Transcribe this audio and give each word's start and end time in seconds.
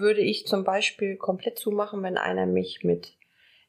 würde 0.00 0.20
ich 0.20 0.46
zum 0.46 0.64
Beispiel 0.64 1.16
komplett 1.16 1.58
zumachen, 1.58 2.02
wenn 2.02 2.18
einer 2.18 2.46
mich 2.46 2.84
mit 2.84 3.16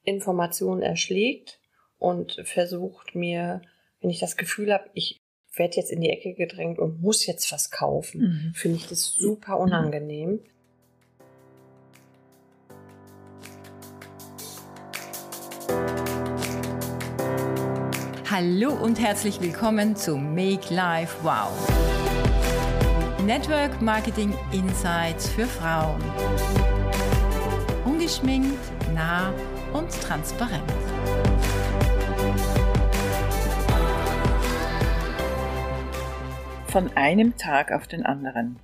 Informationen 0.04 0.82
erschlägt 0.82 1.60
und 1.98 2.42
versucht 2.44 3.16
mir, 3.16 3.62
wenn 4.02 4.10
ich 4.10 4.20
das 4.20 4.38
Gefühl 4.38 4.74
habe, 4.74 4.90
ich 4.94 5.21
werde 5.55 5.78
jetzt 5.78 5.92
in 5.92 6.02
die 6.02 6.10
Ecke 6.10 6.34
gedrängt 6.34 6.79
und 6.79 7.02
muss 7.02 7.26
jetzt 7.26 7.52
was 7.52 7.71
kaufen, 7.71 8.21
mhm. 8.21 8.54
finde 8.54 8.78
ich 8.78 8.88
das 8.88 9.05
super 9.05 9.60
unangenehm. 9.60 10.40
Hallo 18.30 18.71
und 18.71 18.99
herzlich 18.99 19.41
willkommen 19.41 19.95
zu 19.95 20.16
Make 20.16 20.71
Life 20.71 21.17
Wow. 21.23 21.87
Network 23.27 23.81
Marketing 23.81 24.34
Insights 24.53 25.30
für 25.30 25.45
Frauen. 25.48 26.02
Ungeschminkt, 27.84 28.58
nah 28.94 29.34
und 29.73 29.91
transparent. 29.91 30.63
Von 36.68 36.95
einem 36.95 37.35
Tag 37.35 37.73
auf 37.73 37.90
den 37.90 38.05
anderen. 38.05 38.62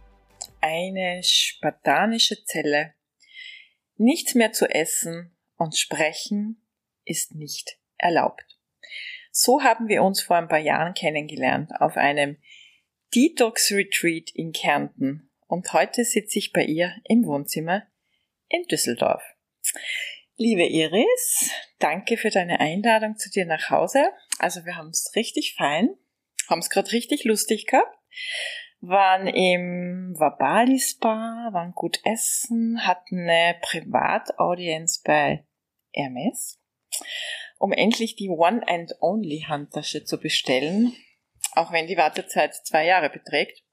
Eine 0.61 1.21
spartanische 1.23 2.45
Zelle. 2.45 2.93
Nichts 3.97 4.33
mehr 4.33 4.53
zu 4.53 4.69
essen 4.69 5.35
und 5.57 5.75
sprechen 5.75 6.65
ist 7.03 7.35
nicht 7.35 7.77
erlaubt. 7.97 8.57
So 9.29 9.61
haben 9.61 9.89
wir 9.89 10.03
uns 10.03 10.21
vor 10.21 10.37
ein 10.37 10.47
paar 10.47 10.59
Jahren 10.59 10.93
kennengelernt 10.93 11.71
auf 11.81 11.97
einem 11.97 12.37
Detox 13.15 13.71
Retreat 13.71 14.31
in 14.33 14.53
Kärnten 14.53 15.29
und 15.47 15.71
heute 15.73 16.03
sitze 16.03 16.39
ich 16.39 16.51
bei 16.51 16.63
ihr 16.63 16.95
im 17.03 17.25
Wohnzimmer 17.25 17.83
in 18.49 18.63
Düsseldorf. 18.63 19.21
Liebe 20.35 20.63
Iris, 20.63 21.51
danke 21.77 22.17
für 22.17 22.31
deine 22.31 22.59
Einladung 22.59 23.15
zu 23.17 23.29
dir 23.29 23.45
nach 23.45 23.69
Hause. 23.69 24.03
Also 24.39 24.65
wir 24.65 24.75
haben 24.75 24.89
es 24.89 25.11
richtig 25.15 25.53
fein, 25.55 25.95
haben 26.49 26.59
es 26.59 26.71
gerade 26.71 26.91
richtig 26.91 27.23
lustig 27.23 27.67
gehabt, 27.67 27.95
waren 28.81 29.27
im 29.27 30.15
Wabali 30.17 30.79
Spa, 30.79 31.49
waren 31.51 31.73
gut 31.73 31.99
essen, 32.05 32.85
hatten 32.87 33.29
eine 33.29 33.59
Privataudienz 33.61 35.03
bei 35.03 35.45
Hermes 35.91 36.59
um 37.63 37.71
endlich 37.71 38.17
die 38.17 38.27
One 38.27 38.61
and 38.67 38.93
Only 38.99 39.45
Handtasche 39.47 40.03
zu 40.03 40.19
bestellen, 40.19 40.93
auch 41.55 41.71
wenn 41.71 41.87
die 41.87 41.97
Wartezeit 41.97 42.53
zwei 42.65 42.85
Jahre 42.85 43.09
beträgt. 43.09 43.63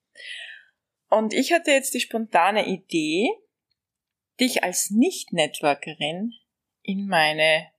Und 1.09 1.35
ich 1.35 1.53
hatte 1.53 1.71
jetzt 1.73 1.95
die 1.95 2.01
spontane 2.01 2.67
Idee, 2.67 3.29
dich 4.39 4.63
als 4.65 4.91
Nicht-Networkerin 4.91 6.33
in 6.83 7.07
meine 7.07 7.71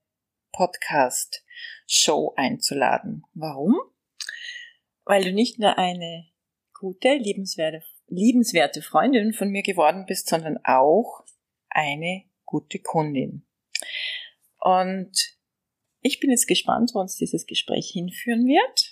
Podcast-Show 0.52 2.34
einzuladen. 2.36 3.24
Warum? 3.34 3.76
Weil 5.06 5.24
du 5.24 5.34
nicht 5.34 5.60
nur 5.60 5.78
eine 5.78 6.28
gute, 6.74 7.16
liebenswerte, 7.16 7.84
liebenswerte 8.08 8.82
Freundin 8.82 9.34
von 9.34 9.50
mir 9.50 9.64
geworden 9.64 10.06
bist, 10.06 10.28
sondern 10.28 10.60
auch 10.64 11.24
eine 11.70 12.26
gute 12.46 12.80
Kundin. 12.80 13.48
Und 14.60 15.38
ich 16.02 16.20
bin 16.20 16.30
jetzt 16.30 16.48
gespannt, 16.48 16.92
wo 16.94 17.00
uns 17.00 17.16
dieses 17.16 17.46
Gespräch 17.46 17.92
hinführen 17.94 18.46
wird. 18.46 18.91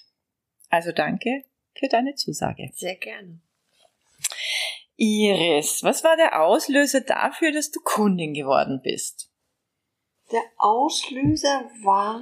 Also 0.70 0.92
danke 0.92 1.44
für 1.76 1.88
deine 1.88 2.16
Zusage. 2.16 2.70
Sehr 2.74 2.96
gerne. 2.96 3.40
Iris, 4.96 5.84
was 5.84 6.04
war 6.04 6.18
der 6.18 6.42
Auslöser 6.42 7.02
dafür, 7.02 7.52
dass 7.52 7.72
du 7.72 7.80
Kundin 7.82 8.34
geworden 8.34 8.82
bist? 8.84 9.30
Der 10.32 10.44
Auslöser 10.58 11.70
war 11.84 12.22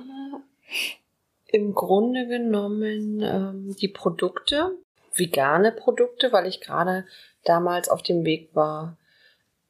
im 1.47 1.73
Grunde 1.73 2.27
genommen 2.27 3.21
ähm, 3.21 3.75
die 3.81 3.87
Produkte, 3.87 4.77
vegane 5.15 5.71
Produkte, 5.71 6.31
weil 6.31 6.45
ich 6.45 6.61
gerade 6.61 7.05
damals 7.43 7.89
auf 7.89 8.03
dem 8.03 8.23
Weg 8.25 8.53
war, 8.53 8.97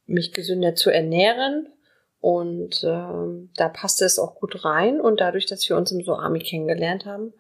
mich 0.06 0.34
gesünder 0.34 0.76
zu 0.76 0.90
ernähren 0.90 1.72
und 2.20 2.84
ähm, 2.84 3.52
da 3.56 3.70
passte 3.70 4.06
es 4.06 4.20
auch 4.20 4.36
gut 4.36 4.66
rein. 4.66 5.00
Und 5.00 5.22
dadurch, 5.22 5.46
dass 5.46 5.68
wir 5.70 5.78
uns 5.78 5.92
im 5.92 6.04
Soami 6.04 6.40
kennengelernt 6.40 7.06
haben, 7.06 7.34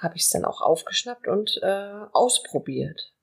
habe 0.00 0.16
ich 0.16 0.22
es 0.22 0.30
dann 0.30 0.44
auch 0.44 0.60
aufgeschnappt 0.60 1.28
und 1.28 1.58
äh, 1.62 2.06
ausprobiert. 2.12 3.14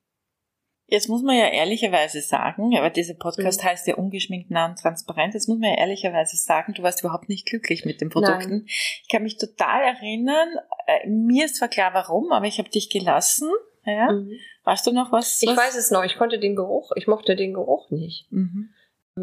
Jetzt 0.92 1.08
muss 1.08 1.22
man 1.22 1.36
ja 1.36 1.48
ehrlicherweise 1.48 2.20
sagen, 2.20 2.76
aber 2.76 2.90
dieser 2.90 3.14
Podcast 3.14 3.62
mhm. 3.62 3.66
heißt 3.66 3.86
ja 3.86 3.94
ungeschminkt, 3.94 4.50
nah 4.50 4.66
und 4.66 4.78
transparent. 4.78 5.32
Jetzt 5.32 5.48
muss 5.48 5.58
man 5.58 5.70
ja 5.70 5.78
ehrlicherweise 5.78 6.36
sagen, 6.36 6.74
du 6.74 6.82
warst 6.82 7.00
überhaupt 7.00 7.30
nicht 7.30 7.46
glücklich 7.46 7.86
mit 7.86 8.02
den 8.02 8.10
Produkten. 8.10 8.50
Nein. 8.50 8.64
Ich 8.66 9.08
kann 9.10 9.22
mich 9.22 9.38
total 9.38 9.82
erinnern, 9.82 10.48
äh, 10.86 11.08
mir 11.08 11.46
ist 11.46 11.56
zwar 11.56 11.68
klar 11.68 11.94
warum, 11.94 12.30
aber 12.30 12.46
ich 12.46 12.58
habe 12.58 12.68
dich 12.68 12.90
gelassen. 12.90 13.50
Ja? 13.86 14.12
Mhm. 14.12 14.32
Weißt 14.64 14.86
du 14.86 14.92
noch 14.92 15.12
was, 15.12 15.40
was? 15.40 15.42
Ich 15.42 15.56
weiß 15.56 15.76
es 15.76 15.90
noch, 15.90 16.04
ich 16.04 16.16
konnte 16.16 16.38
den 16.38 16.56
Geruch, 16.56 16.92
ich 16.94 17.06
mochte 17.06 17.36
den 17.36 17.54
Geruch 17.54 17.90
nicht. 17.90 18.30
Mhm. 18.30 18.74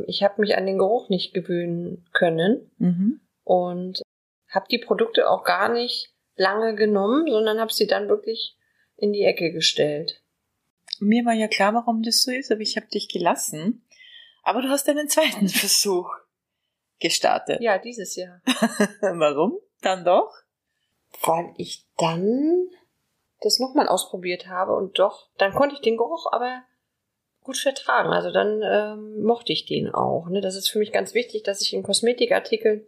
Ich 0.08 0.24
habe 0.24 0.42
mich 0.42 0.58
an 0.58 0.66
den 0.66 0.80
Geruch 0.80 1.10
nicht 1.10 1.36
gewöhnen 1.36 2.04
können 2.14 2.72
mhm. 2.80 3.22
und 3.44 4.02
habe 4.50 4.66
die 4.72 4.80
Produkte 4.80 5.30
auch 5.30 5.44
gar 5.44 5.70
nicht 5.70 6.16
lange 6.40 6.74
genommen, 6.74 7.30
sondern 7.30 7.60
habe 7.60 7.74
sie 7.74 7.86
dann 7.86 8.08
wirklich 8.08 8.56
in 8.96 9.14
die 9.14 9.24
Ecke 9.24 9.52
gestellt. 9.52 10.24
Mir 11.00 11.26
war 11.26 11.34
ja 11.34 11.48
klar, 11.48 11.74
warum 11.74 12.02
das 12.02 12.24
so 12.24 12.32
ist, 12.32 12.52
aber 12.52 12.62
ich 12.62 12.76
habe 12.78 12.88
dich 12.88 13.10
gelassen. 13.10 13.86
Aber 14.44 14.62
du 14.62 14.70
hast 14.70 14.90
einen 14.90 15.10
zweiten 15.10 15.48
Versuch 15.50 16.10
gestartet. 17.00 17.62
Ja, 17.62 17.78
dieses 17.78 18.16
Jahr. 18.16 18.42
warum? 19.02 19.60
Dann 19.82 20.04
doch? 20.04 20.34
Weil 21.22 21.54
ich 21.58 21.86
dann 21.98 22.70
das 23.42 23.60
nochmal 23.60 23.88
ausprobiert 23.88 24.48
habe 24.48 24.76
und 24.76 25.00
doch, 25.00 25.30
dann 25.38 25.54
konnte 25.54 25.76
ich 25.76 25.82
den 25.82 25.98
Geruch 25.98 26.32
aber 26.32 26.64
gut 27.42 27.58
vertragen. 27.58 28.10
Also 28.10 28.32
dann 28.32 28.62
ähm, 28.64 29.24
mochte 29.24 29.54
ich 29.54 29.66
den 29.66 29.90
auch. 29.94 30.28
Ne? 30.30 30.42
Das 30.42 30.56
ist 30.56 30.70
für 30.70 30.80
mich 30.80 30.92
ganz 30.92 31.14
wichtig, 31.14 31.44
dass 31.44 31.62
ich 31.62 31.74
in 31.74 31.84
Kosmetikartikeln 31.84 32.86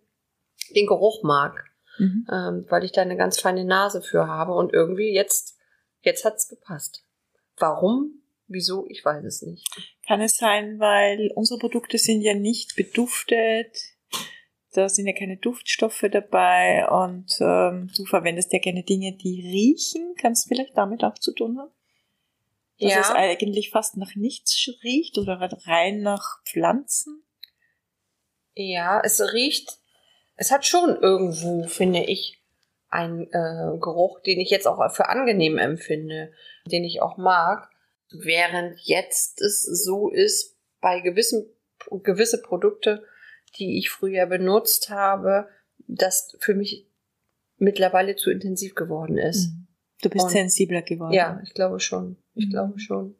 den 0.75 0.87
Geruch 0.87 1.23
mag, 1.23 1.70
mhm. 2.01 2.27
ähm, 2.31 2.65
weil 2.69 2.83
ich 2.83 2.91
da 2.91 3.01
eine 3.01 3.17
ganz 3.17 3.39
feine 3.39 3.65
Nase 3.65 4.01
für 4.01 4.27
habe 4.27 4.53
und 4.53 4.73
irgendwie 4.73 5.13
jetzt 5.13 5.57
jetzt 6.01 6.25
hat's 6.25 6.47
gepasst. 6.47 7.05
Warum? 7.57 8.21
Wieso? 8.47 8.85
Ich 8.89 9.05
weiß 9.05 9.23
es 9.23 9.41
nicht. 9.43 9.65
Kann 10.07 10.19
es 10.19 10.37
sein, 10.37 10.79
weil 10.79 11.31
unsere 11.35 11.59
Produkte 11.59 11.97
sind 11.97 12.21
ja 12.21 12.33
nicht 12.33 12.75
beduftet, 12.75 13.77
da 14.73 14.89
sind 14.89 15.05
ja 15.05 15.13
keine 15.13 15.37
Duftstoffe 15.37 16.05
dabei 16.11 16.87
und 16.89 17.37
ähm, 17.39 17.91
du 17.95 18.05
verwendest 18.05 18.51
ja 18.53 18.59
gerne 18.59 18.83
Dinge, 18.83 19.13
die 19.13 19.41
riechen. 19.41 20.15
Kann 20.15 20.31
es 20.31 20.45
vielleicht 20.45 20.77
damit 20.77 21.03
auch 21.03 21.17
zu 21.17 21.33
tun 21.33 21.57
haben? 21.59 21.71
dass 22.81 22.93
ja. 22.93 23.01
es 23.01 23.09
eigentlich 23.11 23.69
fast 23.69 23.97
nach 23.97 24.15
nichts 24.15 24.67
riecht 24.83 25.17
oder 25.19 25.39
rein 25.67 26.01
nach 26.01 26.43
Pflanzen? 26.45 27.23
Ja, 28.55 28.99
es 29.03 29.21
riecht, 29.33 29.77
es 30.41 30.49
hat 30.49 30.65
schon 30.65 30.97
irgendwo, 30.99 31.67
finde 31.67 31.99
ich, 31.99 32.41
einen 32.89 33.27
äh, 33.27 33.77
Geruch, 33.79 34.21
den 34.21 34.39
ich 34.39 34.49
jetzt 34.49 34.65
auch 34.65 34.91
für 34.91 35.07
angenehm 35.07 35.59
empfinde, 35.59 36.33
den 36.65 36.83
ich 36.83 36.99
auch 36.99 37.17
mag. 37.17 37.69
Während 38.09 38.79
jetzt 38.79 39.39
es 39.39 39.61
so 39.61 40.09
ist, 40.09 40.57
bei 40.81 40.99
gewissen 40.99 41.45
gewisse 42.03 42.41
Produkte, 42.41 43.03
die 43.59 43.77
ich 43.77 43.91
früher 43.91 44.25
benutzt 44.25 44.89
habe, 44.89 45.47
das 45.87 46.35
für 46.39 46.55
mich 46.55 46.87
mittlerweile 47.57 48.15
zu 48.15 48.31
intensiv 48.31 48.73
geworden 48.73 49.19
ist. 49.19 49.49
Mhm. 49.49 49.67
Du 50.01 50.09
bist 50.09 50.25
Und, 50.25 50.31
sensibler 50.31 50.81
geworden. 50.81 51.13
Ja, 51.13 51.39
ich 51.43 51.53
glaube 51.53 51.79
schon. 51.79 52.17
Ich 52.33 52.47
mhm. 52.47 52.49
glaube 52.49 52.79
schon. 52.79 53.15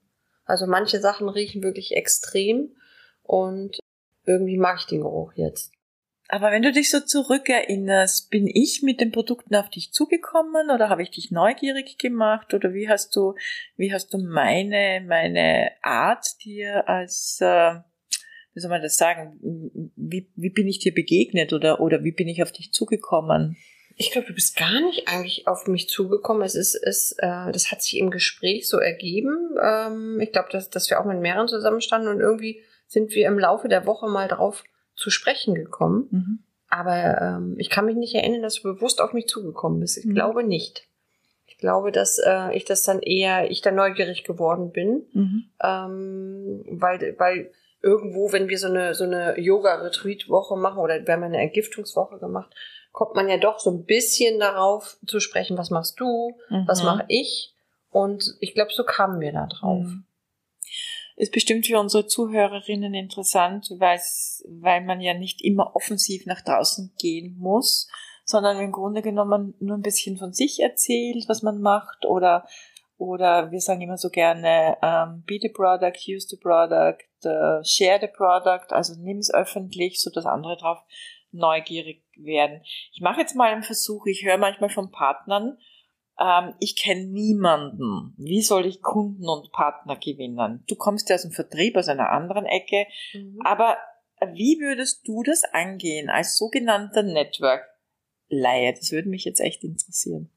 Also 0.45 0.65
manche 0.65 0.99
Sachen 0.99 1.29
riechen 1.29 1.61
wirklich 1.61 1.95
extrem 1.95 2.75
und 3.21 3.77
irgendwie 4.25 4.57
mag 4.57 4.79
ich 4.79 4.87
den 4.87 5.01
Geruch 5.01 5.33
jetzt. 5.35 5.71
Aber 6.31 6.49
wenn 6.49 6.61
du 6.61 6.71
dich 6.71 6.89
so 6.89 7.01
zurückerinnerst, 7.01 8.31
bin 8.31 8.47
ich 8.47 8.83
mit 8.83 9.01
den 9.01 9.11
Produkten 9.11 9.53
auf 9.53 9.69
dich 9.69 9.91
zugekommen 9.91 10.71
oder 10.71 10.87
habe 10.87 11.03
ich 11.03 11.11
dich 11.11 11.29
neugierig 11.29 11.97
gemacht 11.97 12.53
oder 12.53 12.73
wie 12.73 12.87
hast 12.87 13.13
du, 13.17 13.35
wie 13.75 13.91
hast 13.91 14.13
du 14.13 14.17
meine, 14.17 15.03
meine 15.05 15.71
Art 15.81 16.25
dir 16.45 16.87
als, 16.87 17.39
äh, 17.41 17.73
wie 18.53 18.59
soll 18.61 18.69
man 18.69 18.81
das 18.81 18.95
sagen, 18.95 19.91
wie, 19.97 20.31
wie 20.37 20.49
bin 20.49 20.69
ich 20.69 20.79
dir 20.79 20.93
begegnet 20.93 21.51
oder, 21.51 21.81
oder 21.81 22.01
wie 22.05 22.13
bin 22.13 22.29
ich 22.29 22.41
auf 22.41 22.53
dich 22.53 22.71
zugekommen? 22.71 23.57
Ich 23.97 24.11
glaube, 24.11 24.27
du 24.27 24.33
bist 24.33 24.55
gar 24.55 24.79
nicht 24.79 25.09
eigentlich 25.09 25.49
auf 25.49 25.67
mich 25.67 25.89
zugekommen. 25.89 26.43
Es 26.43 26.55
ist, 26.55 26.75
es, 26.75 27.11
äh, 27.17 27.51
das 27.51 27.71
hat 27.71 27.81
sich 27.81 27.97
im 27.99 28.09
Gespräch 28.09 28.69
so 28.69 28.77
ergeben. 28.77 29.57
Ähm, 29.61 30.17
ich 30.21 30.31
glaube, 30.31 30.47
dass, 30.49 30.69
dass 30.69 30.89
wir 30.89 31.01
auch 31.01 31.05
mit 31.05 31.19
mehreren 31.19 31.49
zusammenstanden 31.49 32.09
und 32.09 32.21
irgendwie 32.21 32.61
sind 32.87 33.11
wir 33.11 33.27
im 33.27 33.37
Laufe 33.37 33.67
der 33.67 33.85
Woche 33.85 34.07
mal 34.07 34.29
drauf 34.29 34.63
zu 35.01 35.09
sprechen 35.09 35.55
gekommen. 35.55 36.07
Mhm. 36.11 36.39
Aber 36.69 37.19
ähm, 37.21 37.55
ich 37.57 37.69
kann 37.69 37.85
mich 37.85 37.97
nicht 37.97 38.15
erinnern, 38.15 38.43
dass 38.43 38.61
du 38.61 38.73
bewusst 38.73 39.01
auf 39.01 39.11
mich 39.11 39.27
zugekommen 39.27 39.79
bist. 39.79 39.97
Ich 39.97 40.05
mhm. 40.05 40.13
glaube 40.13 40.43
nicht. 40.43 40.87
Ich 41.47 41.57
glaube, 41.57 41.91
dass 41.91 42.17
äh, 42.19 42.55
ich 42.55 42.63
das 42.63 42.83
dann 42.83 43.01
eher, 43.01 43.51
ich 43.51 43.61
da 43.61 43.71
neugierig 43.71 44.23
geworden 44.23 44.71
bin, 44.71 45.05
mhm. 45.11 45.43
ähm, 45.61 46.63
weil, 46.69 47.15
weil 47.17 47.51
irgendwo, 47.81 48.31
wenn 48.31 48.47
wir 48.47 48.57
so 48.57 48.67
eine, 48.67 48.93
so 48.93 49.03
eine 49.03 49.37
Yoga-Retreat-Woche 49.39 50.55
machen 50.55 50.79
oder 50.79 51.05
wir 51.05 51.13
haben 51.13 51.23
eine 51.23 51.41
Ergiftungswoche 51.41 52.19
gemacht, 52.19 52.53
kommt 52.91 53.15
man 53.15 53.27
ja 53.27 53.37
doch 53.37 53.59
so 53.59 53.71
ein 53.71 53.85
bisschen 53.85 54.39
darauf 54.39 54.97
zu 55.05 55.19
sprechen, 55.19 55.57
was 55.57 55.71
machst 55.71 55.99
du, 55.99 56.37
mhm. 56.49 56.63
was 56.67 56.83
mache 56.83 57.05
ich? 57.07 57.53
Und 57.89 58.35
ich 58.39 58.53
glaube, 58.53 58.71
so 58.71 58.83
kamen 58.83 59.19
wir 59.19 59.33
da 59.33 59.47
drauf. 59.47 59.85
Mhm. 59.85 60.03
Ist 61.15 61.31
bestimmt 61.31 61.67
für 61.67 61.79
unsere 61.79 62.07
Zuhörerinnen 62.07 62.93
interessant, 62.93 63.67
weil 63.77 64.81
man 64.81 65.01
ja 65.01 65.13
nicht 65.13 65.41
immer 65.41 65.75
offensiv 65.75 66.25
nach 66.25 66.41
draußen 66.41 66.93
gehen 66.99 67.37
muss, 67.37 67.89
sondern 68.25 68.59
im 68.59 68.71
Grunde 68.71 69.01
genommen 69.01 69.53
nur 69.59 69.77
ein 69.77 69.81
bisschen 69.81 70.17
von 70.17 70.33
sich 70.33 70.59
erzählt, 70.61 71.25
was 71.27 71.41
man 71.41 71.61
macht 71.61 72.05
oder 72.05 72.45
oder 73.01 73.49
wir 73.49 73.59
sagen 73.61 73.81
immer 73.81 73.97
so 73.97 74.11
gerne, 74.11 74.77
um, 74.83 75.23
be 75.25 75.39
the 75.41 75.49
product, 75.49 76.07
use 76.07 76.27
the 76.29 76.37
product, 76.37 77.07
uh, 77.25 77.63
share 77.63 77.99
the 77.99 78.05
product, 78.05 78.71
also 78.71 78.93
nimm 79.01 79.17
es 79.17 79.33
öffentlich, 79.33 79.99
so 79.99 80.11
dass 80.11 80.27
andere 80.27 80.55
drauf 80.55 80.77
neugierig 81.31 82.03
werden. 82.15 82.61
Ich 82.93 83.01
mache 83.01 83.21
jetzt 83.21 83.35
mal 83.35 83.51
einen 83.51 83.63
Versuch, 83.63 84.05
ich 84.05 84.23
höre 84.23 84.37
manchmal 84.37 84.69
von 84.69 84.91
Partnern, 84.91 85.57
ähm, 86.21 86.53
ich 86.59 86.75
kenne 86.75 87.05
niemanden. 87.07 88.13
Wie 88.17 88.41
soll 88.41 88.65
ich 88.65 88.81
Kunden 88.81 89.27
und 89.27 89.51
Partner 89.51 89.95
gewinnen? 89.95 90.63
Du 90.67 90.75
kommst 90.75 91.09
ja 91.09 91.15
aus 91.15 91.23
dem 91.23 91.31
Vertrieb, 91.31 91.75
aus 91.75 91.87
einer 91.87 92.11
anderen 92.11 92.45
Ecke, 92.45 92.85
mhm. 93.13 93.39
aber 93.43 93.77
wie 94.33 94.59
würdest 94.59 95.07
du 95.07 95.23
das 95.23 95.43
angehen 95.51 96.09
als 96.09 96.37
sogenannter 96.37 97.01
Network-Laie? 97.01 98.73
Das 98.73 98.91
würde 98.91 99.09
mich 99.09 99.25
jetzt 99.25 99.39
echt 99.39 99.63
interessieren 99.63 100.29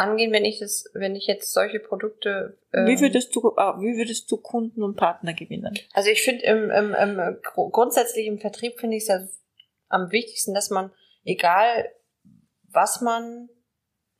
angehen, 0.00 0.32
wenn 0.32 0.44
ich 0.44 0.58
das, 0.58 0.86
wenn 0.94 1.14
ich 1.14 1.26
jetzt 1.26 1.52
solche 1.52 1.78
Produkte. 1.78 2.58
Ähm, 2.72 2.86
wie 2.86 2.98
würdest 3.00 3.36
du, 3.36 3.40
äh, 3.40 3.74
wie 3.80 3.98
würdest 3.98 4.30
du 4.30 4.38
Kunden 4.38 4.82
und 4.82 4.96
Partner 4.96 5.34
gewinnen? 5.34 5.78
Also 5.92 6.08
ich 6.08 6.22
finde 6.22 6.42
im, 6.44 6.70
im, 6.70 6.94
im 6.94 7.36
grundsätzlich 7.70 8.26
im 8.26 8.38
Vertrieb 8.38 8.80
finde 8.80 8.96
ich 8.96 9.02
es 9.02 9.08
ja 9.08 9.20
am 9.88 10.10
wichtigsten, 10.10 10.54
dass 10.54 10.70
man, 10.70 10.90
egal 11.24 11.92
was 12.72 13.02
man 13.02 13.50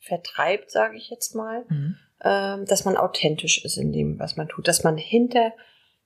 vertreibt, 0.01 0.71
sage 0.71 0.97
ich 0.97 1.11
jetzt 1.11 1.35
mal, 1.35 1.65
mhm. 1.69 1.97
ähm, 2.25 2.65
dass 2.67 2.85
man 2.85 2.97
authentisch 2.97 3.65
ist 3.65 3.77
in 3.77 3.93
dem, 3.93 4.19
was 4.19 4.37
man 4.37 4.49
tut, 4.49 4.67
dass 4.67 4.83
man 4.83 4.97
hinter 4.97 5.53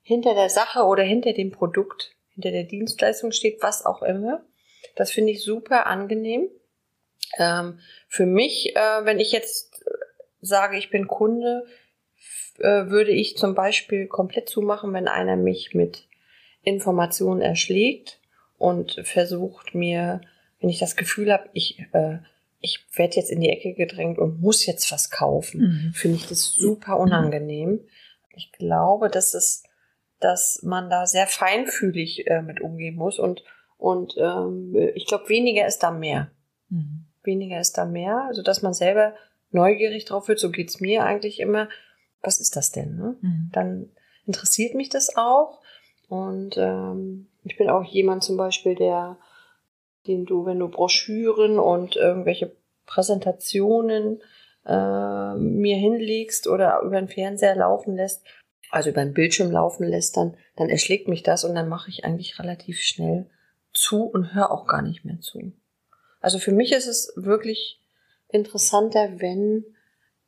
hinter 0.05 0.35
der 0.35 0.51
Sache 0.51 0.85
oder 0.85 1.03
hinter 1.03 1.33
dem 1.33 1.51
Produkt, 1.51 2.13
hinter 2.35 2.53
der 2.53 2.65
Dienstleistung 2.65 3.33
steht, 3.33 3.63
was 3.63 3.85
auch 3.85 4.03
immer. 4.03 4.45
Das 4.97 5.11
finde 5.11 5.33
ich 5.33 5.43
super 5.43 5.87
angenehm. 5.87 6.49
Ähm, 7.39 7.81
für 8.07 8.27
mich, 8.27 8.77
äh, 8.77 9.05
wenn 9.05 9.19
ich 9.19 9.33
jetzt 9.33 9.83
äh, 9.87 9.91
sage, 10.41 10.77
ich 10.77 10.91
bin 10.91 11.09
Kunde, 11.09 11.65
äh, 12.59 12.87
würde 12.87 13.13
ich 13.13 13.37
zum 13.39 13.55
Beispiel 13.55 14.07
komplett 14.07 14.49
zumachen, 14.49 14.93
wenn 14.93 15.09
einer 15.09 15.37
mich 15.37 15.75
mit 15.75 16.07
Informationen 16.63 17.41
erschlägt 17.41 18.21
und 18.59 19.01
versucht 19.05 19.75
mir, 19.75 20.21
wenn 20.61 20.69
ich 20.69 20.79
das 20.79 20.97
Gefühl 20.97 21.33
habe, 21.33 21.49
ich, 21.55 21.81
äh, 21.93 22.19
ich 22.65 22.87
werde 22.95 23.17
jetzt 23.17 23.31
in 23.31 23.41
die 23.41 23.51
Ecke 23.51 23.75
gedrängt 23.75 24.19
und 24.19 24.41
muss 24.41 24.67
jetzt 24.67 24.91
was 24.91 25.11
kaufen, 25.11 25.61
mhm. 25.61 25.93
finde 25.95 26.17
ich 26.17 26.27
das 26.27 26.53
super 26.53 26.99
unangenehm. 26.99 27.81
Ich 28.35 28.51
glaube, 28.53 29.09
dass 29.09 29.35
es, 29.35 29.63
dass 30.21 30.61
man 30.63 30.91
da 30.91 31.07
sehr 31.07 31.27
feinfühlig 31.27 32.27
äh, 32.27 32.43
mit 32.43 32.61
umgehen 32.61 32.97
muss 32.97 33.19
und 33.19 33.45
und 33.77 34.15
ähm, 34.19 34.75
ich 34.95 35.07
glaube, 35.07 35.29
weniger 35.29 35.67
ist 35.67 35.81
da 35.81 35.91
mehr. 35.91 36.31
Mhm 36.71 37.05
weniger 37.25 37.61
ist 37.61 37.79
da 37.79 37.85
mehr. 37.85 38.25
Also 38.29 38.43
dass 38.43 38.63
man 38.63 38.75
selber 38.75 39.15
neugierig 39.51 40.05
drauf 40.05 40.29
wird, 40.29 40.39
so 40.39 40.51
geht's 40.51 40.81
mir 40.81 41.05
eigentlich 41.05 41.41
immer. 41.41 41.69
Was 42.23 42.41
ist 42.41 42.57
das 42.57 42.73
denn? 42.73 42.97
Ne? 42.97 43.17
Mhm. 43.21 43.51
Dann 43.53 43.91
interessiert 44.27 44.75
mich 44.75 44.89
das 44.89 45.17
auch. 45.17 45.61
Und 46.09 46.57
ähm, 46.57 47.29
ich 47.45 47.57
bin 47.57 47.69
auch 47.69 47.85
jemand 47.85 48.25
zum 48.25 48.37
Beispiel, 48.37 48.75
der, 48.75 49.19
den 50.07 50.27
du, 50.27 50.47
wenn 50.47 50.59
du 50.59 50.69
Broschüren 50.69 51.59
und 51.59 51.97
irgendwelche 51.97 52.55
Präsentationen 52.87 54.23
äh, 54.67 55.35
mir 55.35 55.77
hinlegst 55.77 56.47
oder 56.47 56.81
über 56.83 57.01
den 57.01 57.09
Fernseher 57.09 57.57
laufen 57.57 57.97
lässt, 57.97 58.25
also 58.71 58.91
über 58.91 59.05
den 59.05 59.15
Bildschirm 59.15 59.51
laufen 59.51 59.87
lässt, 59.87 60.17
dann, 60.17 60.37
dann 60.57 60.69
erschlägt 60.69 61.09
mich 61.09 61.23
das 61.23 61.45
und 61.45 61.55
dann 61.55 61.69
mache 61.69 61.91
ich 61.91 62.05
eigentlich 62.05 62.39
relativ 62.39 62.81
schnell 62.81 63.31
zu 63.73 64.05
und 64.05 64.35
höre 64.35 64.51
auch 64.51 64.67
gar 64.67 64.83
nicht 64.83 65.05
mehr 65.05 65.21
zu. 65.21 65.53
Also 66.21 66.39
für 66.39 66.53
mich 66.53 66.73
ist 66.73 66.87
es 66.87 67.13
wirklich 67.17 67.81
interessanter, 68.29 69.21
wenn 69.21 69.65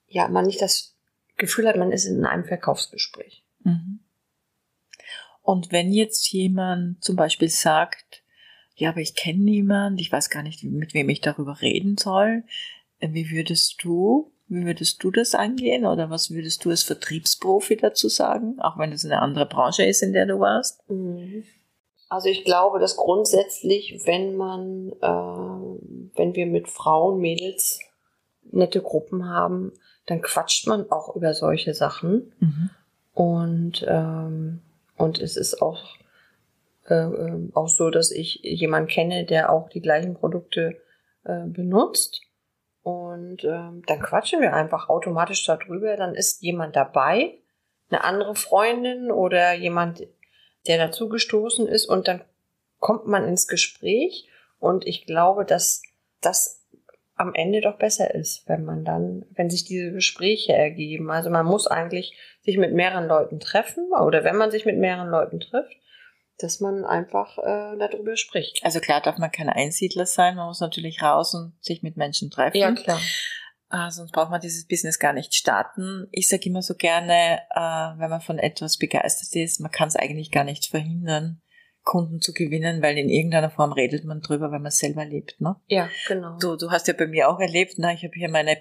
ja 0.07 0.29
man 0.29 0.47
nicht 0.47 0.61
das 0.61 0.97
Gefühl 1.37 1.67
hat, 1.67 1.77
man 1.77 1.93
ist 1.93 2.05
in 2.07 2.25
einem 2.25 2.45
Verkaufsgespräch. 2.45 3.45
Mhm. 3.61 4.01
Und 5.43 5.71
wenn 5.71 5.93
jetzt 5.93 6.31
jemand 6.33 7.03
zum 7.05 7.17
Beispiel 7.17 7.49
sagt, 7.49 8.23
ja, 8.77 8.91
aber 8.91 9.01
ich 9.01 9.15
kenne 9.15 9.41
niemanden, 9.41 9.99
ich 9.99 10.13
weiß 10.13 10.31
gar 10.31 10.43
nicht, 10.43 10.63
mit 10.63 10.95
wem 10.95 11.09
ich 11.09 11.21
darüber 11.21 11.61
reden 11.61 11.97
soll, 11.99 12.45
äh, 13.01 13.09
wie 13.13 13.31
würdest 13.31 13.83
du, 13.83 14.33
wie 14.49 14.65
würdest 14.65 15.03
du 15.03 15.11
das 15.11 15.35
angehen 15.35 15.87
oder 15.87 16.11
was 16.11 16.31
würdest 16.31 16.65
du 16.65 16.71
als 16.71 16.83
Vertriebsprofi 16.83 17.77
dazu 17.77 18.09
sagen, 18.09 18.61
auch 18.61 18.79
wenn 18.79 18.93
es 18.93 19.05
eine 19.05 19.21
andere 19.21 19.47
Branche 19.47 19.85
ist, 19.85 20.03
in 20.03 20.13
der 20.13 20.27
du 20.27 20.39
warst? 20.39 20.89
Mhm. 20.89 21.45
Also 22.09 22.29
ich 22.29 22.45
glaube, 22.45 22.79
dass 22.79 22.97
grundsätzlich, 22.97 24.03
wenn 24.05 24.37
man, 24.37 24.93
äh, 25.01 26.17
wenn 26.17 26.35
wir 26.35 26.47
mit 26.47 26.69
Frauen, 26.69 27.19
Mädels 27.21 27.81
nette 28.53 28.81
Gruppen 28.81 29.29
haben, 29.29 29.73
dann 30.07 30.23
quatscht 30.23 30.69
man 30.69 30.89
auch 30.91 31.17
über 31.17 31.35
solche 31.35 31.75
Sachen. 31.75 32.33
Mhm. 32.39 32.71
Und, 33.13 33.85
ähm, 33.89 34.61
und 34.97 35.21
es 35.21 35.37
ist 35.37 35.61
auch, 35.61 35.97
äh, 36.89 36.95
äh 36.95 37.51
auch 37.55 37.69
so, 37.69 37.91
dass 37.91 38.11
ich 38.11 38.41
jemanden 38.43 38.89
kenne, 38.89 39.25
der 39.25 39.51
auch 39.51 39.69
die 39.69 39.81
gleichen 39.81 40.15
Produkte 40.15 40.77
äh, 41.25 41.45
benutzt. 41.47 42.23
Und 42.83 43.45
ähm, 43.45 43.83
dann 43.87 44.01
quatschen 44.01 44.41
wir 44.41 44.55
einfach 44.55 44.89
automatisch 44.89 45.45
darüber. 45.45 45.97
Dann 45.97 46.15
ist 46.15 46.43
jemand 46.43 46.77
dabei, 46.77 47.39
eine 47.91 48.05
andere 48.05 48.35
Freundin 48.35 49.11
oder 49.11 49.55
jemand 49.55 50.07
der 50.67 50.79
dazugestoßen 50.79 51.67
ist 51.69 51.87
und 51.87 52.09
dann 52.09 52.23
kommt 52.79 53.07
man 53.07 53.25
ins 53.25 53.47
Gespräch 53.47 54.29
und 54.59 54.87
ich 54.87 55.07
glaube, 55.07 55.45
dass 55.45 55.83
das 56.21 56.65
am 57.15 57.35
Ende 57.35 57.61
doch 57.61 57.79
besser 57.79 58.15
ist, 58.15 58.47
wenn 58.47 58.65
man 58.65 58.85
dann, 58.85 59.25
wenn 59.31 59.49
sich 59.49 59.65
diese 59.65 59.93
Gespräche 59.93 60.53
ergeben. 60.53 61.11
Also 61.11 61.31
man 61.31 61.47
muss 61.47 61.67
eigentlich 61.67 62.17
sich 62.43 62.59
mit 62.59 62.75
mehreren 62.75 63.07
Leuten 63.07 63.41
treffen 63.41 63.91
oder 63.93 64.23
wenn 64.25 64.37
man 64.37 64.51
sich 64.51 64.67
mit 64.67 64.77
mehreren 64.77 65.09
Leuten 65.09 65.41
trifft, 65.41 65.77
dass 66.39 66.61
man 66.61 66.85
einfach 66.85 67.39
äh, 67.39 67.77
darüber 67.79 68.17
spricht. 68.17 68.61
Also 68.65 68.81
klar 68.81 69.01
darf 69.01 69.19
man 69.19 69.31
kein 69.31 69.49
Einsiedler 69.49 70.07
sein, 70.07 70.37
man 70.37 70.47
muss 70.47 70.61
natürlich 70.61 71.03
raus 71.03 71.35
und 71.35 71.55
sich 71.61 71.83
mit 71.83 71.97
Menschen 71.97 72.31
treffen. 72.31 72.57
Ja, 72.57 72.73
klar. 72.73 73.01
Äh, 73.71 73.91
sonst 73.91 74.13
braucht 74.13 74.31
man 74.31 74.41
dieses 74.41 74.67
Business 74.67 74.99
gar 74.99 75.13
nicht 75.13 75.35
starten. 75.35 76.07
Ich 76.13 76.29
sage 76.29 76.47
immer 76.47 76.63
so 76.63 76.75
gerne, 76.75 77.41
äh, 77.51 77.99
wenn 77.99 78.11
man 78.11 78.21
von 78.21 78.39
etwas 78.39 78.79
begeistert 78.79 79.35
ist, 79.35 79.61
man 79.61 79.73
kann 79.73 79.89
es 79.89 79.97
eigentlich 79.97 80.31
gar 80.31 80.45
nicht 80.45 80.67
verhindern, 80.67 81.43
Kunden 81.87 82.21
zu 82.21 82.35
gewinnen, 82.35 82.83
weil 82.83 82.99
in 82.99 83.09
irgendeiner 83.09 83.51
Form 83.51 83.73
redet 83.73 84.05
man 84.05 84.21
drüber, 84.21 84.51
weil 84.51 84.59
man 84.59 84.67
es 84.67 84.77
selber 84.77 85.07
lebt. 85.07 85.41
Ne? 85.41 85.57
Ja, 85.69 85.89
genau. 86.07 86.37
Du, 86.39 86.57
du 86.57 86.71
hast 86.71 86.87
ja 86.89 86.93
bei 86.93 87.07
mir 87.07 87.31
auch 87.31 87.41
erlebt, 87.41 87.77
na, 87.79 87.95
ich 87.95 88.05
habe 88.05 88.13
hier 88.15 88.29
meine, 88.29 88.59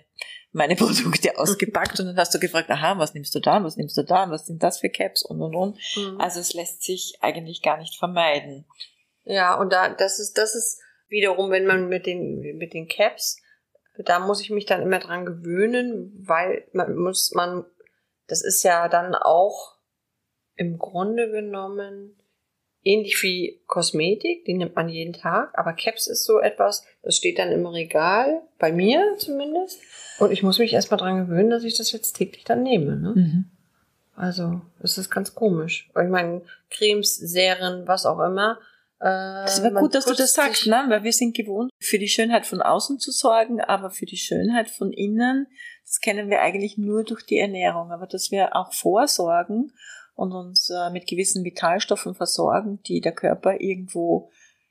meine 0.54 0.76
Produkte 0.78 1.38
ausgepackt 1.38 2.00
und 2.00 2.06
dann 2.06 2.18
hast 2.18 2.34
du 2.34 2.40
gefragt, 2.40 2.70
aha, 2.70 2.98
was 2.98 3.14
nimmst 3.14 3.36
du 3.36 3.42
da, 3.42 3.62
was 3.62 3.76
nimmst 3.76 3.98
du 3.98 4.04
da, 4.04 4.30
was 4.30 4.46
sind 4.46 4.64
das 4.64 4.80
für 4.80 4.90
Caps 4.90 5.26
und 5.26 5.42
und 5.42 5.56
und. 5.56 5.78
Mhm. 5.98 6.22
Also 6.22 6.40
es 6.40 6.54
lässt 6.54 6.84
sich 6.84 7.18
eigentlich 7.20 7.62
gar 7.62 7.78
nicht 7.78 7.98
vermeiden. 7.98 8.66
Ja, 9.26 9.60
und 9.60 9.74
da, 9.74 9.90
das 9.90 10.20
ist, 10.20 10.38
das 10.38 10.56
ist 10.56 10.80
wiederum, 11.10 11.52
wenn 11.52 11.66
man 11.66 11.90
mit 11.90 12.06
den, 12.06 12.40
mit 12.58 12.74
den 12.74 12.88
Caps 12.88 13.42
da 13.98 14.20
muss 14.20 14.42
ich 14.42 14.50
mich 14.50 14.66
dann 14.66 14.82
immer 14.82 15.00
dran 15.00 15.26
gewöhnen, 15.26 16.12
weil 16.28 16.68
man 16.74 16.96
muss, 16.96 17.32
man, 17.34 17.66
das 18.28 18.44
ist 18.44 18.64
ja 18.64 18.90
dann 18.90 19.16
auch 19.16 19.78
im 20.56 20.78
Grunde 20.78 21.32
genommen 21.32 22.18
ähnlich 22.86 23.22
wie 23.24 23.60
Kosmetik, 23.68 24.46
die 24.46 24.54
nimmt 24.54 24.76
man 24.76 24.88
jeden 24.88 25.14
Tag, 25.14 25.50
aber 25.58 25.74
Caps 25.74 26.08
ist 26.08 26.24
so 26.24 26.40
etwas, 26.40 26.86
das 27.04 27.18
steht 27.18 27.40
dann 27.40 27.52
im 27.52 27.66
Regal, 27.66 28.42
bei 28.60 28.72
mir 28.72 29.16
zumindest, 29.18 29.82
und 30.20 30.32
ich 30.32 30.44
muss 30.44 30.60
mich 30.60 30.74
erstmal 30.74 31.00
dran 31.00 31.28
gewöhnen, 31.28 31.50
dass 31.50 31.64
ich 31.64 31.76
das 31.78 31.92
jetzt 31.92 32.14
täglich 32.14 32.46
dann 32.46 32.64
nehme. 32.64 32.96
Ne? 32.96 33.14
Mhm. 33.16 33.46
Also, 34.16 34.62
das 34.82 34.98
ist 34.98 35.10
ganz 35.10 35.36
komisch. 35.36 35.90
Ich 35.90 36.10
meine, 36.10 36.42
Cremes, 36.70 37.16
Serien, 37.16 37.86
was 37.86 38.06
auch 38.06 38.20
immer, 38.20 38.60
das 38.98 39.62
wäre 39.62 39.74
gut, 39.74 39.94
dass 39.94 40.06
du 40.06 40.14
das 40.14 40.34
sagst, 40.34 40.68
ne? 40.68 40.86
weil 40.88 41.04
wir 41.04 41.12
sind 41.12 41.36
gewohnt, 41.36 41.70
für 41.80 42.00
die 42.00 42.08
Schönheit 42.08 42.46
von 42.46 42.62
außen 42.62 42.98
zu 42.98 43.12
sorgen, 43.12 43.60
aber 43.62 43.92
für 43.92 44.06
die 44.06 44.18
Schönheit 44.18 44.70
von 44.70 44.94
innen, 44.94 45.48
das 45.86 46.00
kennen 46.00 46.30
wir 46.30 46.42
eigentlich 46.42 46.78
nur 46.78 47.04
durch 47.04 47.24
die 47.24 47.38
Ernährung. 47.38 47.92
Aber 47.92 48.08
dass 48.08 48.32
wir 48.32 48.56
auch 48.56 48.74
vorsorgen 48.74 49.74
und 50.16 50.32
uns 50.32 50.70
äh, 50.70 50.90
mit 50.90 51.08
gewissen 51.08 51.44
Vitalstoffen 51.44 52.16
versorgen, 52.16 52.82
die 52.84 53.02
der 53.02 53.12
Körper 53.12 53.60
irgendwo 53.60 54.30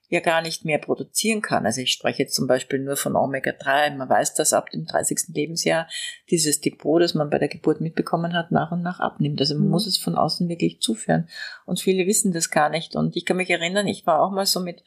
ja 0.09 0.21
gar 0.21 0.43
nicht 0.43 0.65
mehr 0.65 0.79
produzieren 0.79 1.43
kann. 1.43 1.65
Also 1.67 1.81
ich 1.81 1.93
spreche 1.93 2.23
jetzt 2.23 2.35
zum 2.35 2.47
Beispiel 2.47 2.79
nur 2.79 2.97
von 2.97 3.17
Omega-3. 3.17 3.97
Man 3.97 4.09
weiß, 4.09 4.35
dass 4.35 4.53
ab 4.53 4.71
dem 4.71 4.85
30. 4.85 5.35
Lebensjahr 5.35 5.89
dieses 6.31 6.61
Depot, 6.61 7.01
das 7.01 7.15
man 7.15 7.31
bei 7.31 7.39
der 7.39 7.49
Geburt 7.49 7.81
mitbekommen 7.81 8.35
hat, 8.35 8.51
nach 8.51 8.71
und 8.71 8.83
nach 8.83 9.01
abnimmt. 9.01 9.41
Also 9.41 9.55
man 9.55 9.65
mhm. 9.65 9.71
muss 9.71 9.87
es 9.87 9.99
von 9.99 10.17
außen 10.17 10.49
wirklich 10.49 10.81
zuführen. 10.81 11.29
Und 11.65 11.81
viele 11.81 12.07
wissen 12.07 12.33
das 12.33 12.51
gar 12.51 12.69
nicht. 12.69 12.97
Und 12.97 13.17
ich 13.17 13.25
kann 13.25 13.39
mich 13.39 13.51
erinnern, 13.51 13.87
ich 13.87 14.07
war 14.07 14.23
auch 14.23 14.31
mal 14.31 14.47
so 14.47 14.61
mit 14.61 14.83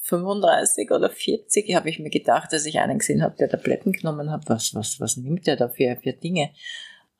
35 0.00 0.90
oder 0.90 1.10
40 1.10 1.74
habe 1.74 1.90
ich 1.90 1.98
mir 1.98 2.10
gedacht, 2.10 2.52
dass 2.52 2.66
ich 2.66 2.78
einen 2.78 2.98
gesehen 2.98 3.22
habe, 3.22 3.36
der 3.36 3.50
Tabletten 3.50 3.92
genommen 3.92 4.30
hat. 4.30 4.48
Was, 4.48 4.74
was, 4.74 5.00
was 5.00 5.16
nimmt 5.16 5.46
der 5.46 5.56
da 5.56 5.68
für, 5.68 5.96
für 6.02 6.12
Dinge? 6.12 6.50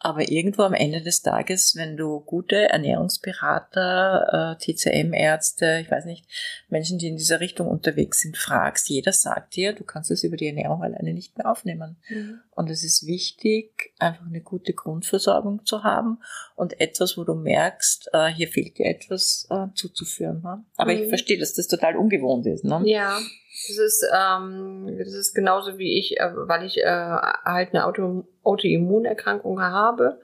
Aber 0.00 0.28
irgendwo 0.28 0.62
am 0.62 0.74
Ende 0.74 1.02
des 1.02 1.22
Tages, 1.22 1.74
wenn 1.74 1.96
du 1.96 2.20
gute 2.20 2.68
Ernährungsberater, 2.68 4.56
äh, 4.56 4.64
TCM-Ärzte, 4.64 5.80
ich 5.82 5.90
weiß 5.90 6.04
nicht, 6.04 6.24
Menschen, 6.68 6.98
die 6.98 7.08
in 7.08 7.16
dieser 7.16 7.40
Richtung 7.40 7.66
unterwegs 7.66 8.20
sind, 8.20 8.36
fragst, 8.36 8.88
jeder 8.88 9.12
sagt 9.12 9.56
dir, 9.56 9.72
du 9.72 9.82
kannst 9.82 10.12
es 10.12 10.22
über 10.22 10.36
die 10.36 10.46
Ernährung 10.46 10.82
alleine 10.82 11.12
nicht 11.12 11.36
mehr 11.36 11.50
aufnehmen. 11.50 11.96
Mhm. 12.08 12.40
Und 12.54 12.70
es 12.70 12.84
ist 12.84 13.06
wichtig, 13.06 13.92
einfach 13.98 14.26
eine 14.26 14.40
gute 14.40 14.72
Grundversorgung 14.72 15.64
zu 15.64 15.82
haben 15.82 16.18
und 16.54 16.80
etwas, 16.80 17.16
wo 17.16 17.24
du 17.24 17.34
merkst, 17.34 18.10
äh, 18.12 18.28
hier 18.28 18.48
fehlt 18.48 18.78
dir 18.78 18.86
etwas 18.86 19.48
äh, 19.50 19.66
zuzuführen. 19.74 20.42
Ne? 20.42 20.64
Aber 20.76 20.94
mhm. 20.94 21.02
ich 21.02 21.08
verstehe, 21.08 21.38
dass 21.38 21.54
das 21.54 21.66
total 21.66 21.96
ungewohnt 21.96 22.46
ist. 22.46 22.64
Ne? 22.64 22.82
Ja, 22.84 23.18
das 23.66 23.78
ist, 23.78 24.06
ähm, 24.14 24.96
das 24.98 25.12
ist 25.12 25.34
genauso 25.34 25.78
wie 25.78 25.98
ich, 25.98 26.16
weil 26.20 26.64
ich 26.64 26.78
äh, 26.78 26.84
halt 26.84 27.74
eine 27.74 27.86
Auto, 27.86 28.24
Autoimmunerkrankung 28.48 29.60
habe, 29.60 30.20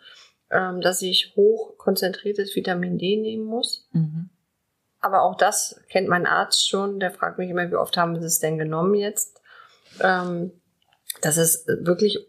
ähm, 0.50 0.80
dass 0.80 1.02
ich 1.02 1.34
hoch 1.36 1.76
konzentriertes 1.76 2.54
Vitamin 2.56 2.98
D 2.98 3.16
nehmen 3.16 3.44
muss. 3.44 3.88
Mhm. 3.92 4.30
Aber 5.00 5.22
auch 5.22 5.36
das 5.36 5.80
kennt 5.90 6.08
mein 6.08 6.26
Arzt 6.26 6.68
schon. 6.68 6.98
Der 6.98 7.10
fragt 7.10 7.38
mich 7.38 7.50
immer, 7.50 7.70
wie 7.70 7.76
oft 7.76 7.96
haben 7.96 8.18
sie 8.18 8.26
es 8.26 8.38
denn 8.38 8.56
genommen 8.56 8.94
jetzt? 8.94 9.40
Ähm, 10.00 10.52
das 11.20 11.36
ist 11.36 11.66
wirklich 11.66 12.26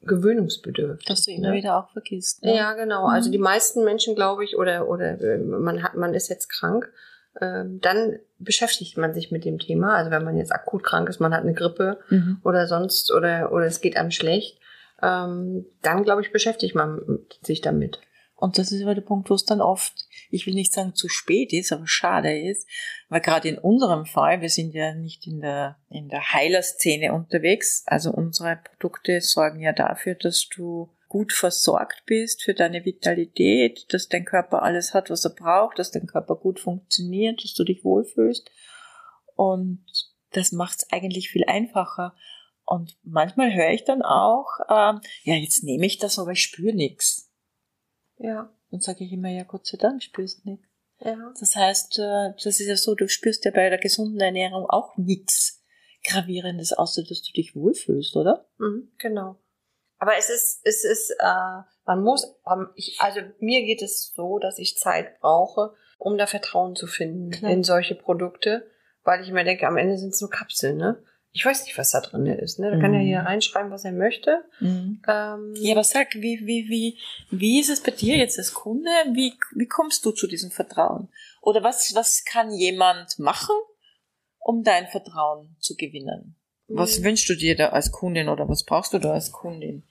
gewöhnungsbedürftig. 0.00 1.06
Dass 1.06 1.24
du 1.24 1.30
immer 1.30 1.50
ne? 1.50 1.54
wieder 1.54 1.76
auch 1.76 1.90
vergisst. 1.90 2.42
Ne? 2.42 2.56
Ja, 2.56 2.74
genau. 2.74 3.06
Also 3.06 3.28
mhm. 3.28 3.32
die 3.32 3.38
meisten 3.38 3.84
Menschen, 3.84 4.14
glaube 4.14 4.44
ich, 4.44 4.56
oder 4.56 4.88
oder 4.88 5.20
äh, 5.20 5.38
man 5.38 5.82
hat, 5.82 5.94
man 5.94 6.14
ist 6.14 6.28
jetzt 6.28 6.48
krank, 6.48 6.92
ähm, 7.40 7.80
dann 7.80 8.18
beschäftigt 8.38 8.98
man 8.98 9.14
sich 9.14 9.30
mit 9.30 9.44
dem 9.44 9.58
Thema. 9.58 9.94
Also 9.94 10.10
wenn 10.10 10.24
man 10.24 10.36
jetzt 10.36 10.52
akut 10.52 10.82
krank 10.82 11.08
ist, 11.08 11.20
man 11.20 11.32
hat 11.32 11.42
eine 11.42 11.54
Grippe 11.54 12.00
mhm. 12.10 12.40
oder 12.44 12.66
sonst 12.66 13.12
oder 13.12 13.52
oder 13.52 13.66
es 13.66 13.80
geht 13.80 13.96
einem 13.96 14.10
schlecht, 14.10 14.58
ähm, 15.02 15.66
dann 15.82 16.04
glaube 16.04 16.22
ich 16.22 16.32
beschäftigt 16.32 16.74
man 16.74 17.00
sich 17.42 17.60
damit. 17.60 18.00
Und 18.42 18.58
das 18.58 18.72
ist 18.72 18.82
aber 18.82 18.96
der 18.96 19.02
Punkt, 19.02 19.30
wo 19.30 19.34
es 19.34 19.44
dann 19.44 19.60
oft, 19.60 20.08
ich 20.30 20.48
will 20.48 20.54
nicht 20.54 20.72
sagen 20.72 20.96
zu 20.96 21.08
spät 21.08 21.52
ist, 21.52 21.70
aber 21.70 21.86
schade 21.86 22.36
ist, 22.36 22.68
weil 23.08 23.20
gerade 23.20 23.48
in 23.48 23.56
unserem 23.56 24.04
Fall, 24.04 24.40
wir 24.40 24.48
sind 24.48 24.74
ja 24.74 24.94
nicht 24.94 25.28
in 25.28 25.40
der, 25.40 25.78
in 25.88 26.08
der 26.08 26.32
Heilerszene 26.32 27.12
unterwegs, 27.12 27.84
also 27.86 28.10
unsere 28.10 28.56
Produkte 28.56 29.20
sorgen 29.20 29.60
ja 29.60 29.72
dafür, 29.72 30.16
dass 30.16 30.48
du 30.48 30.92
gut 31.08 31.32
versorgt 31.32 32.02
bist 32.06 32.42
für 32.42 32.52
deine 32.52 32.84
Vitalität, 32.84 33.84
dass 33.92 34.08
dein 34.08 34.24
Körper 34.24 34.62
alles 34.62 34.92
hat, 34.92 35.08
was 35.08 35.24
er 35.24 35.34
braucht, 35.34 35.78
dass 35.78 35.92
dein 35.92 36.06
Körper 36.06 36.34
gut 36.34 36.58
funktioniert, 36.58 37.44
dass 37.44 37.54
du 37.54 37.62
dich 37.62 37.84
wohlfühlst. 37.84 38.50
Und 39.36 39.84
das 40.32 40.50
macht 40.50 40.78
es 40.78 40.92
eigentlich 40.92 41.28
viel 41.28 41.44
einfacher. 41.44 42.16
Und 42.64 42.96
manchmal 43.02 43.52
höre 43.54 43.70
ich 43.70 43.84
dann 43.84 44.02
auch, 44.02 44.46
ähm, 44.68 45.00
ja, 45.24 45.34
jetzt 45.34 45.64
nehme 45.64 45.86
ich 45.86 45.98
das, 45.98 46.18
aber 46.18 46.32
ich 46.32 46.42
spüre 46.42 46.74
nichts. 46.74 47.30
Ja. 48.18 48.52
Dann 48.70 48.80
sage 48.80 49.04
ich 49.04 49.12
immer, 49.12 49.28
ja, 49.28 49.42
Gott 49.42 49.66
sei 49.66 49.76
Dank 49.76 50.02
spürst 50.02 50.46
nichts. 50.46 50.66
Ja. 51.00 51.32
Das 51.38 51.56
heißt, 51.56 51.98
äh, 51.98 52.32
das 52.42 52.60
ist 52.60 52.66
ja 52.66 52.76
so, 52.76 52.94
du 52.94 53.08
spürst 53.08 53.44
ja 53.44 53.50
bei 53.50 53.68
der 53.68 53.78
gesunden 53.78 54.20
Ernährung 54.20 54.66
auch 54.68 54.96
nichts 54.96 55.62
Gravierendes, 56.04 56.72
außer 56.72 57.02
dass 57.02 57.22
du 57.22 57.32
dich 57.32 57.54
wohlfühlst, 57.54 58.16
oder? 58.16 58.48
Mhm, 58.58 58.92
genau. 58.98 59.36
Aber 59.98 60.16
es 60.16 60.30
ist, 60.30 60.60
es 60.64 60.84
ist, 60.84 61.10
äh, 61.18 61.62
man 61.84 62.02
muss, 62.02 62.36
ich, 62.74 62.96
also 63.00 63.20
mir 63.38 63.64
geht 63.64 63.82
es 63.82 64.12
so, 64.14 64.38
dass 64.38 64.58
ich 64.58 64.76
Zeit 64.76 65.20
brauche, 65.20 65.74
um 65.98 66.18
da 66.18 66.26
Vertrauen 66.26 66.74
zu 66.74 66.86
finden 66.86 67.30
Klar. 67.30 67.52
in 67.52 67.62
solche 67.62 67.94
Produkte, 67.94 68.68
weil 69.04 69.22
ich 69.22 69.30
mir 69.30 69.44
denke, 69.44 69.66
am 69.66 69.76
Ende 69.76 69.98
sind 69.98 70.10
es 70.14 70.20
nur 70.20 70.30
Kapseln, 70.30 70.76
ne? 70.76 71.02
Ich 71.34 71.46
weiß 71.46 71.64
nicht, 71.64 71.78
was 71.78 71.92
da 71.92 72.00
drin 72.00 72.26
ist, 72.26 72.58
ne? 72.58 72.70
Da 72.70 72.76
mhm. 72.76 72.80
kann 72.80 72.94
er 72.94 73.00
hier 73.00 73.20
reinschreiben, 73.20 73.70
was 73.70 73.84
er 73.84 73.92
möchte. 73.92 74.44
Mhm. 74.60 75.02
Ähm, 75.08 75.54
ja, 75.56 75.72
aber 75.72 75.82
sag, 75.82 76.14
wie, 76.14 76.40
wie, 76.44 76.68
wie, 76.68 76.98
wie 77.30 77.58
ist 77.58 77.70
es 77.70 77.82
bei 77.82 77.90
dir 77.90 78.18
jetzt 78.18 78.38
als 78.38 78.52
Kunde? 78.52 78.90
Wie, 79.12 79.32
wie 79.54 79.66
kommst 79.66 80.04
du 80.04 80.12
zu 80.12 80.26
diesem 80.26 80.50
Vertrauen? 80.50 81.08
Oder 81.40 81.62
was, 81.62 81.94
was 81.94 82.24
kann 82.24 82.52
jemand 82.52 83.18
machen, 83.18 83.56
um 84.38 84.62
dein 84.62 84.88
Vertrauen 84.88 85.56
zu 85.58 85.74
gewinnen? 85.74 86.36
Was 86.68 86.98
mhm. 86.98 87.04
wünschst 87.04 87.28
du 87.30 87.34
dir 87.34 87.56
da 87.56 87.70
als 87.70 87.92
Kundin 87.92 88.28
oder 88.28 88.48
was 88.48 88.64
brauchst 88.64 88.92
du 88.92 88.98
da 88.98 89.12
als 89.12 89.32
Kundin? 89.32 89.84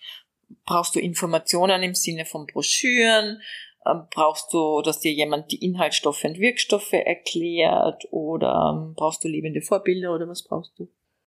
Brauchst 0.65 0.95
du 0.95 0.99
Informationen 0.99 1.81
im 1.81 1.95
Sinne 1.95 2.25
von 2.25 2.45
Broschüren? 2.45 3.41
Ähm, 3.85 4.03
brauchst 4.11 4.53
du, 4.53 4.81
dass 4.81 4.99
dir 4.99 5.11
jemand 5.11 5.51
die 5.51 5.63
Inhaltsstoffe 5.63 6.23
und 6.23 6.37
Wirkstoffe 6.37 6.93
erklärt? 6.93 8.03
Oder 8.11 8.75
ähm, 8.75 8.93
brauchst 8.95 9.23
du 9.23 9.27
lebende 9.27 9.61
Vorbilder 9.61 10.13
oder 10.13 10.27
was 10.27 10.43
brauchst 10.43 10.77
du? 10.77 10.87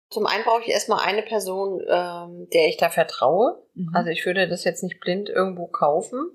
Zum 0.10 0.26
einen 0.26 0.44
brauche 0.44 0.62
ich 0.62 0.70
erstmal 0.70 1.06
eine 1.06 1.22
Person, 1.22 1.82
ähm, 1.88 2.48
der 2.52 2.68
ich 2.68 2.78
da 2.78 2.90
vertraue. 2.90 3.62
Mhm. 3.76 3.92
Also 3.94 4.10
ich 4.10 4.26
würde 4.26 4.48
das 4.48 4.64
jetzt 4.64 4.84
nicht 4.84 5.00
blind 5.00 5.30
irgendwo 5.30 5.68
kaufen. 5.68 6.32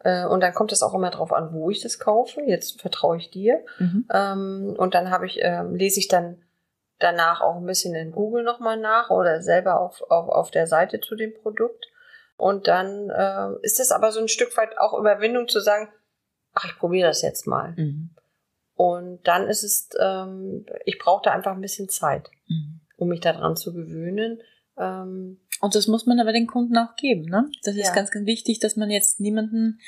Äh, 0.00 0.26
und 0.26 0.40
dann 0.40 0.54
kommt 0.54 0.72
es 0.72 0.82
auch 0.82 0.94
immer 0.94 1.10
darauf 1.10 1.32
an, 1.32 1.52
wo 1.52 1.70
ich 1.70 1.80
das 1.80 1.98
kaufe. 1.98 2.40
Jetzt 2.42 2.80
vertraue 2.80 3.16
ich 3.16 3.30
dir. 3.30 3.64
Mhm. 3.78 4.06
Ähm, 4.12 4.74
und 4.78 4.94
dann 4.94 5.10
habe 5.10 5.26
ich, 5.26 5.40
ähm, 5.42 5.74
lese 5.74 5.98
ich 5.98 6.08
dann 6.08 6.42
danach 6.98 7.40
auch 7.40 7.56
ein 7.56 7.66
bisschen 7.66 7.94
in 7.94 8.12
Google 8.12 8.44
nochmal 8.44 8.76
nach 8.76 9.10
oder 9.10 9.40
selber 9.40 9.80
auf, 9.80 10.02
auf, 10.02 10.28
auf 10.28 10.50
der 10.50 10.66
Seite 10.66 11.00
zu 11.00 11.16
dem 11.16 11.34
Produkt. 11.34 11.86
Und 12.36 12.68
dann 12.68 13.10
äh, 13.10 13.48
ist 13.62 13.80
es 13.80 13.90
aber 13.90 14.12
so 14.12 14.20
ein 14.20 14.28
Stück 14.28 14.56
weit 14.56 14.78
auch 14.78 14.96
Überwindung 14.96 15.48
zu 15.48 15.60
sagen, 15.60 15.88
ach, 16.52 16.64
ich 16.66 16.78
probiere 16.78 17.08
das 17.08 17.22
jetzt 17.22 17.46
mal. 17.46 17.74
Mhm. 17.76 18.10
Und 18.74 19.26
dann 19.26 19.48
ist 19.48 19.64
es, 19.64 19.88
ähm, 20.00 20.64
ich 20.84 20.98
brauche 20.98 21.22
da 21.24 21.32
einfach 21.32 21.52
ein 21.52 21.60
bisschen 21.60 21.88
Zeit, 21.88 22.30
mhm. 22.46 22.80
Um 22.98 23.08
mich 23.08 23.20
daran 23.20 23.56
zu 23.56 23.72
gewöhnen. 23.72 24.42
Ähm, 24.76 25.40
und 25.60 25.74
das 25.74 25.86
muss 25.86 26.04
man 26.04 26.20
aber 26.20 26.32
den 26.32 26.46
Kunden 26.46 26.76
auch 26.76 26.94
geben, 26.96 27.22
ne? 27.22 27.50
Das 27.62 27.74
ist 27.74 27.88
ja. 27.88 27.94
ganz, 27.94 28.10
ganz 28.10 28.26
wichtig, 28.26 28.58
dass 28.60 28.76
man 28.76 28.90
jetzt 28.90 29.18
niemanden, 29.18 29.80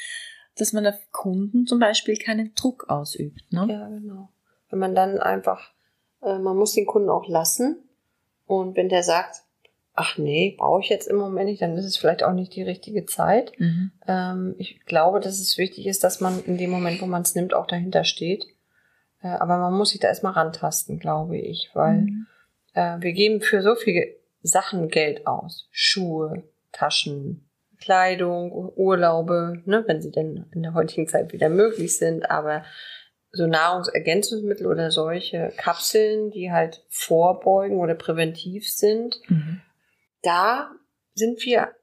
dass 0.57 0.73
man 0.73 0.87
auf 0.87 0.97
Kunden 1.13 1.67
zum 1.67 1.79
Beispiel 1.79 2.17
keinen 2.17 2.55
Druck 2.55 2.89
ausübt, 2.89 3.53
ne? 3.53 3.67
Ja, 3.69 3.89
genau. 3.89 4.31
Wenn 4.71 4.79
man 4.79 4.95
dann 4.95 5.19
einfach 5.19 5.73
äh, 6.23 6.39
man 6.39 6.57
muss 6.57 6.73
den 6.73 6.87
Kunden 6.87 7.11
auch 7.11 7.29
lassen. 7.29 7.77
Und 8.47 8.77
wenn 8.77 8.89
der 8.89 9.03
sagt, 9.03 9.43
ach 9.95 10.19
nee, 10.19 10.55
brauche 10.59 10.81
ich 10.81 10.89
jetzt 10.89 11.09
im 11.09 11.17
Moment 11.17 11.49
nicht, 11.49 11.63
dann 11.63 11.77
ist 11.77 11.85
es 11.85 11.97
vielleicht 11.97 12.23
auch 12.23 12.33
nicht 12.33 12.55
die 12.55 12.63
richtige 12.63 13.07
Zeit. 13.07 13.53
Mhm. 13.59 13.93
Ähm, 14.07 14.55
ich 14.59 14.85
glaube, 14.87 15.21
dass 15.21 15.39
es 15.39 15.59
wichtig 15.59 15.87
ist, 15.87 16.05
dass 16.05 16.21
man 16.21 16.43
in 16.45 16.59
dem 16.59 16.71
Moment, 16.71 17.01
wo 17.01 17.07
man 17.07 17.23
es 17.23 17.35
nimmt, 17.35 17.55
auch 17.55 17.67
dahinter 17.67 18.05
steht. 18.05 18.47
Äh, 19.23 19.29
aber 19.29 19.59
man 19.59 19.75
muss 19.75 19.91
sich 19.91 20.01
da 20.01 20.09
erstmal 20.09 20.33
rantasten, 20.33 20.99
glaube 20.99 21.39
ich, 21.39 21.71
weil 21.75 22.03
mhm. 22.03 22.27
Äh, 22.75 22.97
wir 23.01 23.13
geben 23.13 23.41
für 23.41 23.63
so 23.63 23.75
viele 23.75 24.17
Sachen 24.43 24.89
Geld 24.89 25.27
aus. 25.27 25.69
Schuhe, 25.71 26.45
Taschen, 26.73 27.51
Kleidung, 27.81 28.73
Urlaube, 28.77 29.63
ne, 29.65 29.85
wenn 29.87 30.01
sie 30.01 30.11
denn 30.11 30.47
in 30.55 30.63
der 30.63 30.75
heutigen 30.75 31.09
Zeit 31.09 31.33
wieder 31.33 31.49
möglich 31.49 31.97
sind, 31.97 32.31
aber 32.31 32.65
so 33.33 33.47
Nahrungsergänzungsmittel 33.47 34.67
oder 34.67 34.91
solche 34.91 35.53
Kapseln, 35.57 36.31
die 36.31 36.51
halt 36.51 36.85
vorbeugen 36.89 37.79
oder 37.79 37.95
präventiv 37.95 38.69
sind, 38.69 39.21
mhm. 39.29 39.63
da 40.23 40.73
sind 41.15 41.45
wir 41.45 41.75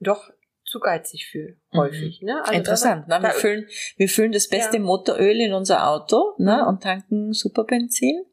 doch 0.00 0.30
zu 0.64 0.80
geizig 0.80 1.26
für 1.26 1.56
mhm. 1.72 1.78
häufig. 1.78 2.22
Mhm. 2.22 2.26
Ne? 2.26 2.40
Also 2.40 2.52
Interessant. 2.52 3.04
Da, 3.08 3.18
ne? 3.18 3.28
wir, 3.28 3.30
füllen, 3.32 3.66
wir 3.96 4.08
füllen 4.08 4.32
das 4.32 4.48
beste 4.48 4.78
ja. 4.78 4.82
Motoröl 4.82 5.40
in 5.40 5.52
unser 5.52 5.88
Auto 5.88 6.34
ne? 6.38 6.60
Mhm. 6.62 6.68
und 6.68 6.82
tanken 6.82 7.32
Superbenzin. 7.32 8.24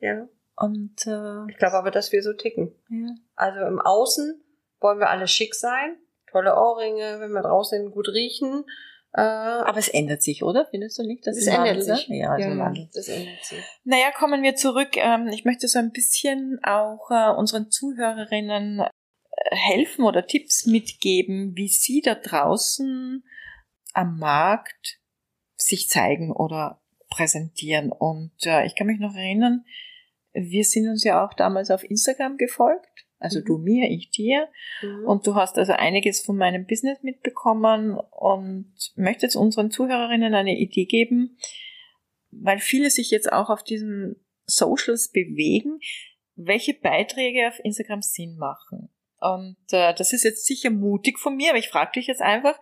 Ja. 0.00 0.28
Und 0.62 1.06
äh, 1.06 1.50
ich 1.50 1.58
glaube 1.58 1.74
aber, 1.74 1.90
dass 1.90 2.12
wir 2.12 2.22
so 2.22 2.32
ticken. 2.34 2.72
Ja. 2.88 3.14
Also 3.34 3.60
im 3.60 3.80
Außen 3.80 4.40
wollen 4.80 5.00
wir 5.00 5.10
alle 5.10 5.26
schick 5.26 5.56
sein, 5.56 5.96
tolle 6.30 6.54
Ohrringe, 6.54 7.18
wenn 7.18 7.32
wir 7.32 7.42
draußen 7.42 7.90
gut 7.90 8.08
riechen. 8.08 8.64
Äh, 9.12 9.20
aber 9.22 9.78
es 9.78 9.88
ändert 9.88 10.22
sich, 10.22 10.44
oder? 10.44 10.66
Findest 10.70 10.98
du 10.98 11.02
nicht? 11.02 11.26
Das 11.26 11.36
es 11.36 11.48
ändert 11.48 11.78
Wandel, 11.78 11.82
sich. 11.82 12.08
Ja, 12.08 12.30
also 12.30 12.48
ja, 12.48 12.72
das 12.94 13.08
ändert 13.08 13.44
sich. 13.44 13.64
Naja, 13.82 14.12
kommen 14.16 14.44
wir 14.44 14.54
zurück. 14.54 14.96
Ähm, 14.96 15.26
ich 15.28 15.44
möchte 15.44 15.66
so 15.66 15.80
ein 15.80 15.90
bisschen 15.90 16.60
auch 16.62 17.10
äh, 17.10 17.34
unseren 17.36 17.70
Zuhörerinnen 17.72 18.80
äh, 18.80 18.86
helfen 19.50 20.04
oder 20.04 20.26
Tipps 20.26 20.66
mitgeben, 20.66 21.56
wie 21.56 21.68
sie 21.68 22.02
da 22.02 22.14
draußen 22.14 23.24
am 23.94 24.18
Markt 24.18 25.00
sich 25.56 25.88
zeigen 25.88 26.32
oder 26.32 26.80
präsentieren. 27.10 27.90
Und 27.90 28.32
ich 28.64 28.74
kann 28.74 28.86
mich 28.86 29.00
noch 29.00 29.14
erinnern, 29.14 29.64
wir 30.32 30.64
sind 30.64 30.88
uns 30.88 31.04
ja 31.04 31.24
auch 31.24 31.34
damals 31.34 31.70
auf 31.70 31.84
Instagram 31.84 32.36
gefolgt 32.36 33.06
also 33.22 33.38
mhm. 33.38 33.44
du 33.44 33.58
mir, 33.58 33.90
ich 33.90 34.10
dir. 34.10 34.48
Mhm. 34.82 35.06
Und 35.06 35.26
du 35.26 35.34
hast 35.34 35.56
also 35.56 35.72
einiges 35.72 36.20
von 36.20 36.36
meinem 36.36 36.66
Business 36.66 37.02
mitbekommen 37.02 37.96
und 38.10 38.74
möchtest 38.96 39.36
unseren 39.36 39.70
Zuhörerinnen 39.70 40.34
eine 40.34 40.58
Idee 40.58 40.86
geben, 40.86 41.38
weil 42.30 42.58
viele 42.58 42.90
sich 42.90 43.10
jetzt 43.10 43.32
auch 43.32 43.48
auf 43.48 43.62
diesen 43.62 44.16
Socials 44.44 45.10
bewegen, 45.12 45.78
welche 46.34 46.74
Beiträge 46.74 47.48
auf 47.48 47.60
Instagram 47.62 48.02
Sinn 48.02 48.36
machen. 48.36 48.88
Und 49.20 49.56
äh, 49.70 49.94
das 49.94 50.12
ist 50.12 50.24
jetzt 50.24 50.46
sicher 50.46 50.70
mutig 50.70 51.18
von 51.18 51.36
mir, 51.36 51.50
aber 51.50 51.58
ich 51.58 51.68
frage 51.68 51.92
dich 51.92 52.08
jetzt 52.08 52.22
einfach, 52.22 52.58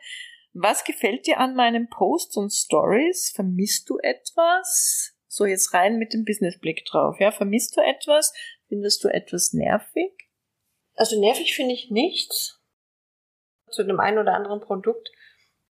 was 0.52 0.84
gefällt 0.84 1.26
dir 1.26 1.38
an 1.38 1.54
meinen 1.54 1.88
Posts 1.88 2.36
und 2.36 2.52
Stories? 2.52 3.32
Vermisst 3.34 3.88
du 3.88 3.98
etwas? 4.02 5.16
So 5.32 5.46
jetzt 5.46 5.72
rein 5.72 5.96
mit 5.98 6.12
dem 6.12 6.24
Businessblick 6.24 6.84
drauf. 6.86 7.20
Ja, 7.20 7.30
vermisst 7.30 7.76
du 7.76 7.80
etwas? 7.80 8.32
Findest 8.66 9.04
du 9.04 9.08
etwas 9.08 9.52
nervig? 9.52 10.10
Also 10.96 11.20
nervig 11.20 11.54
finde 11.54 11.72
ich 11.72 11.88
nichts. 11.88 12.60
Zu 13.70 13.84
dem 13.84 14.00
einen 14.00 14.18
oder 14.18 14.34
anderen 14.34 14.60
Produkt, 14.60 15.12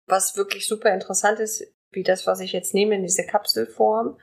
was 0.07 0.37
wirklich 0.37 0.69
super 0.69 0.95
interessant 0.95 1.41
ist, 1.41 1.75
wie 1.91 2.05
das, 2.05 2.25
was 2.25 2.39
ich 2.39 2.53
jetzt 2.53 2.73
nehme 2.73 2.95
in 2.95 3.03
diese 3.03 3.27
Kapselform, 3.27 4.21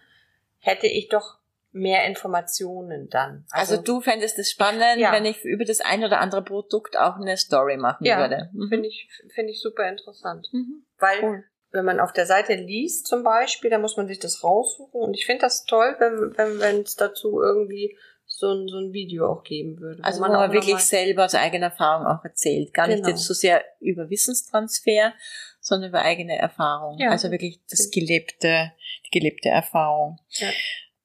hätte 0.59 0.87
ich 0.87 1.09
doch 1.09 1.39
mehr 1.73 2.05
Informationen 2.05 3.09
dann. 3.09 3.45
Also, 3.49 3.73
also 3.73 3.83
du 3.83 3.99
fändest 3.99 4.39
es 4.39 4.49
spannend, 4.49 4.99
ja. 4.99 5.11
wenn 5.11 5.25
ich 5.25 5.43
über 5.43 5.65
das 5.65 5.81
ein 5.81 6.05
oder 6.05 6.21
andere 6.21 6.45
Produkt 6.45 6.97
auch 6.97 7.17
eine 7.17 7.35
Story 7.35 7.75
machen 7.75 8.05
ja, 8.05 8.19
würde. 8.19 8.49
Mhm. 8.53 8.69
Finde 8.69 8.87
ich, 8.87 9.09
finde 9.33 9.51
ich 9.51 9.59
super 9.59 9.89
interessant. 9.89 10.47
Mhm. 10.53 10.85
Weil, 10.97 11.23
cool. 11.23 11.43
Wenn 11.75 11.85
man 11.85 11.99
auf 11.99 12.13
der 12.13 12.25
Seite 12.25 12.55
liest 12.55 13.07
zum 13.07 13.23
Beispiel, 13.23 13.69
da 13.69 13.77
muss 13.77 13.97
man 13.97 14.07
sich 14.07 14.19
das 14.19 14.43
raussuchen. 14.43 15.01
Und 15.01 15.13
ich 15.13 15.25
finde 15.25 15.41
das 15.41 15.65
toll, 15.65 15.95
wenn, 15.99 16.35
wenn, 16.37 16.59
wenn 16.59 16.81
es 16.81 16.95
dazu 16.95 17.41
irgendwie 17.41 17.95
so 18.25 18.51
ein, 18.51 18.67
so 18.67 18.77
ein 18.77 18.93
Video 18.93 19.31
auch 19.31 19.43
geben 19.43 19.79
würde. 19.79 20.03
Also 20.03 20.19
wo 20.19 20.27
man, 20.27 20.33
man 20.33 20.51
wirklich 20.51 20.77
selber 20.79 21.25
aus 21.25 21.35
eigener 21.35 21.67
Erfahrung 21.67 22.07
auch 22.07 22.23
erzählt. 22.23 22.73
Gar 22.73 22.87
genau. 22.87 22.99
nicht 22.99 23.09
jetzt 23.09 23.25
so 23.25 23.33
sehr 23.33 23.63
über 23.79 24.09
Wissenstransfer, 24.09 25.13
sondern 25.59 25.89
über 25.89 26.01
eigene 26.01 26.37
Erfahrung. 26.37 26.97
Ja. 26.99 27.11
Also 27.11 27.31
wirklich 27.31 27.61
das 27.69 27.91
gelebte, 27.91 28.71
die 29.05 29.19
gelebte 29.19 29.49
Erfahrung. 29.49 30.19
Ja. 30.31 30.47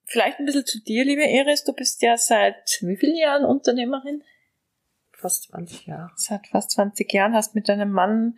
Vielleicht 0.06 0.40
ein 0.40 0.46
bisschen 0.46 0.66
zu 0.66 0.82
dir, 0.82 1.04
liebe 1.04 1.22
Iris. 1.22 1.64
Du 1.64 1.72
bist 1.72 2.02
ja 2.02 2.16
seit 2.16 2.78
wie 2.80 2.96
vielen 2.96 3.16
Jahren 3.16 3.44
Unternehmerin? 3.44 4.24
Fast 5.12 5.44
20 5.50 5.86
Jahre. 5.86 6.10
Seit 6.16 6.46
fast 6.48 6.72
20 6.72 7.12
Jahren 7.12 7.34
hast 7.34 7.54
mit 7.54 7.68
deinem 7.68 7.92
Mann 7.92 8.36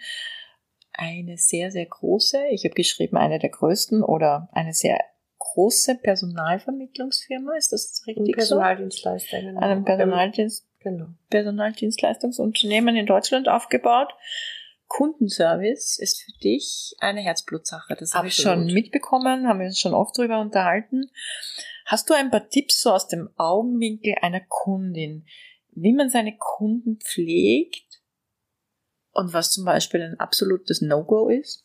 eine 0.92 1.37
sehr, 1.38 1.70
sehr 1.70 1.87
große, 1.87 2.38
ich 2.50 2.64
habe 2.64 2.75
geschrieben, 2.75 3.16
eine 3.16 3.38
der 3.38 3.50
größten 3.50 4.02
oder 4.02 4.49
eine 4.52 4.72
sehr 4.72 4.99
große 5.38 5.96
Personalvermittlungsfirma, 5.96 7.56
ist 7.56 7.72
das 7.72 8.02
richtig 8.06 8.34
Personaldienstleister, 8.37 9.40
so? 9.40 9.46
Genau. 9.46 9.61
Einem 9.61 9.84
Personaldienst 9.84 10.66
genau. 10.80 11.06
Personaldienstleistungsunternehmen 11.30 12.96
in 12.96 13.06
Deutschland 13.06 13.49
aufgebaut. 13.49 14.12
Kundenservice 14.88 15.99
ist 15.99 16.22
für 16.22 16.32
dich 16.40 16.94
eine 16.99 17.20
Herzblutsache. 17.20 17.96
Das 17.96 18.14
habe 18.14 18.28
ich 18.28 18.34
schon 18.34 18.66
mitbekommen, 18.66 19.49
haben 19.49 19.61
wir 19.61 19.66
uns 19.66 19.78
schon 19.78 19.94
oft 19.94 20.16
drüber 20.16 20.40
unterhalten. 20.40 21.11
Hast 21.87 22.11
du 22.11 22.14
ein 22.14 22.30
paar 22.30 22.49
Tipps 22.49 22.82
so 22.82 22.90
aus 22.90 23.08
dem 23.08 23.30
Augenwinkel 23.37 24.14
einer 24.20 24.40
Kundin, 24.40 25.26
wie 25.70 25.94
man 25.94 26.11
seine 26.11 26.37
Kunden 26.37 26.99
pflegt 27.00 27.91
und 29.12 29.33
was 29.33 29.50
zum 29.50 29.64
Beispiel 29.64 30.02
ein 30.02 30.21
absolutes 30.21 30.81
No-Go 30.81 31.28
ist? 31.28 31.64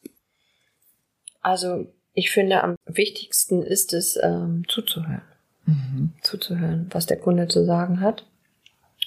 Also 1.42 1.88
ich 2.14 2.32
finde, 2.32 2.64
am 2.64 2.76
wichtigsten 2.86 3.62
ist 3.62 3.94
es, 3.94 4.18
ähm, 4.22 4.64
zuzuhören. 4.68 5.22
Mhm. 5.66 6.14
Zuzuhören, 6.22 6.88
was 6.92 7.06
der 7.06 7.20
Kunde 7.20 7.48
zu 7.48 7.66
sagen 7.66 8.02
hat 8.02 8.26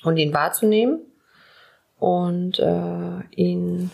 und 0.04 0.16
ihn 0.16 0.32
wahrzunehmen 0.32 1.00
und 1.98 2.58
äh, 2.58 3.20
ihn 3.34 3.90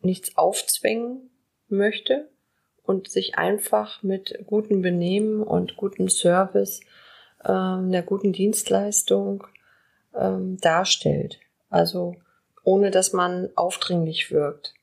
nichts 0.00 0.36
aufzwängen 0.36 1.30
möchte 1.68 2.28
und 2.82 3.10
sich 3.10 3.36
einfach 3.36 4.02
mit 4.02 4.44
gutem 4.46 4.80
Benehmen 4.80 5.42
und 5.42 5.76
gutem 5.76 6.08
Service, 6.08 6.80
ähm, 7.44 7.88
einer 7.88 8.02
guten 8.02 8.32
Dienstleistung 8.32 9.46
ähm, 10.14 10.56
darstellt. 10.58 11.38
Also 11.68 12.16
ohne 12.68 12.90
dass 12.90 13.14
man 13.14 13.48
aufdringlich 13.54 14.30
wirkt. 14.30 14.74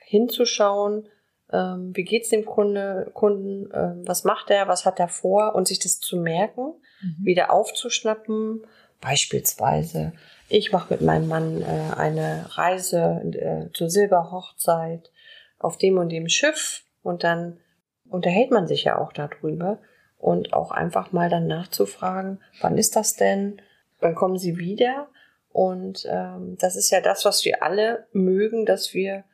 Hinzuschauen, 0.00 1.08
ähm, 1.52 1.92
wie 1.94 2.02
geht's 2.02 2.28
dem 2.28 2.44
Kunde, 2.44 3.08
Kunden, 3.14 3.70
ähm, 3.72 4.02
was 4.04 4.24
macht 4.24 4.50
er, 4.50 4.66
was 4.66 4.84
hat 4.84 4.98
er 4.98 5.06
vor 5.06 5.54
und 5.54 5.68
sich 5.68 5.78
das 5.78 6.00
zu 6.00 6.16
merken, 6.16 6.74
mhm. 7.00 7.24
wieder 7.24 7.52
aufzuschnappen, 7.52 8.66
beispielsweise 9.00 10.12
ich 10.48 10.72
mache 10.72 10.92
mit 10.92 11.02
meinem 11.02 11.28
Mann 11.28 11.62
äh, 11.62 11.94
eine 11.96 12.46
Reise 12.48 13.22
äh, 13.32 13.72
zur 13.74 13.88
Silberhochzeit 13.88 15.12
auf 15.60 15.78
dem 15.78 15.98
und 15.98 16.08
dem 16.08 16.28
Schiff 16.28 16.82
und 17.04 17.22
dann 17.22 17.58
unterhält 18.08 18.50
man 18.50 18.66
sich 18.66 18.82
ja 18.82 18.98
auch 18.98 19.12
darüber 19.12 19.78
und 20.18 20.52
auch 20.52 20.72
einfach 20.72 21.12
mal 21.12 21.30
dann 21.30 21.46
nachzufragen, 21.46 22.40
wann 22.60 22.76
ist 22.76 22.96
das 22.96 23.14
denn, 23.14 23.62
wann 24.00 24.16
kommen 24.16 24.36
sie 24.36 24.58
wieder 24.58 25.06
und 25.52 26.06
ähm, 26.08 26.56
das 26.58 26.76
ist 26.76 26.90
ja 26.90 27.00
das, 27.00 27.24
was 27.24 27.44
wir 27.44 27.62
alle 27.62 28.06
mögen, 28.12 28.66
dass 28.66 28.94
wir 28.94 29.24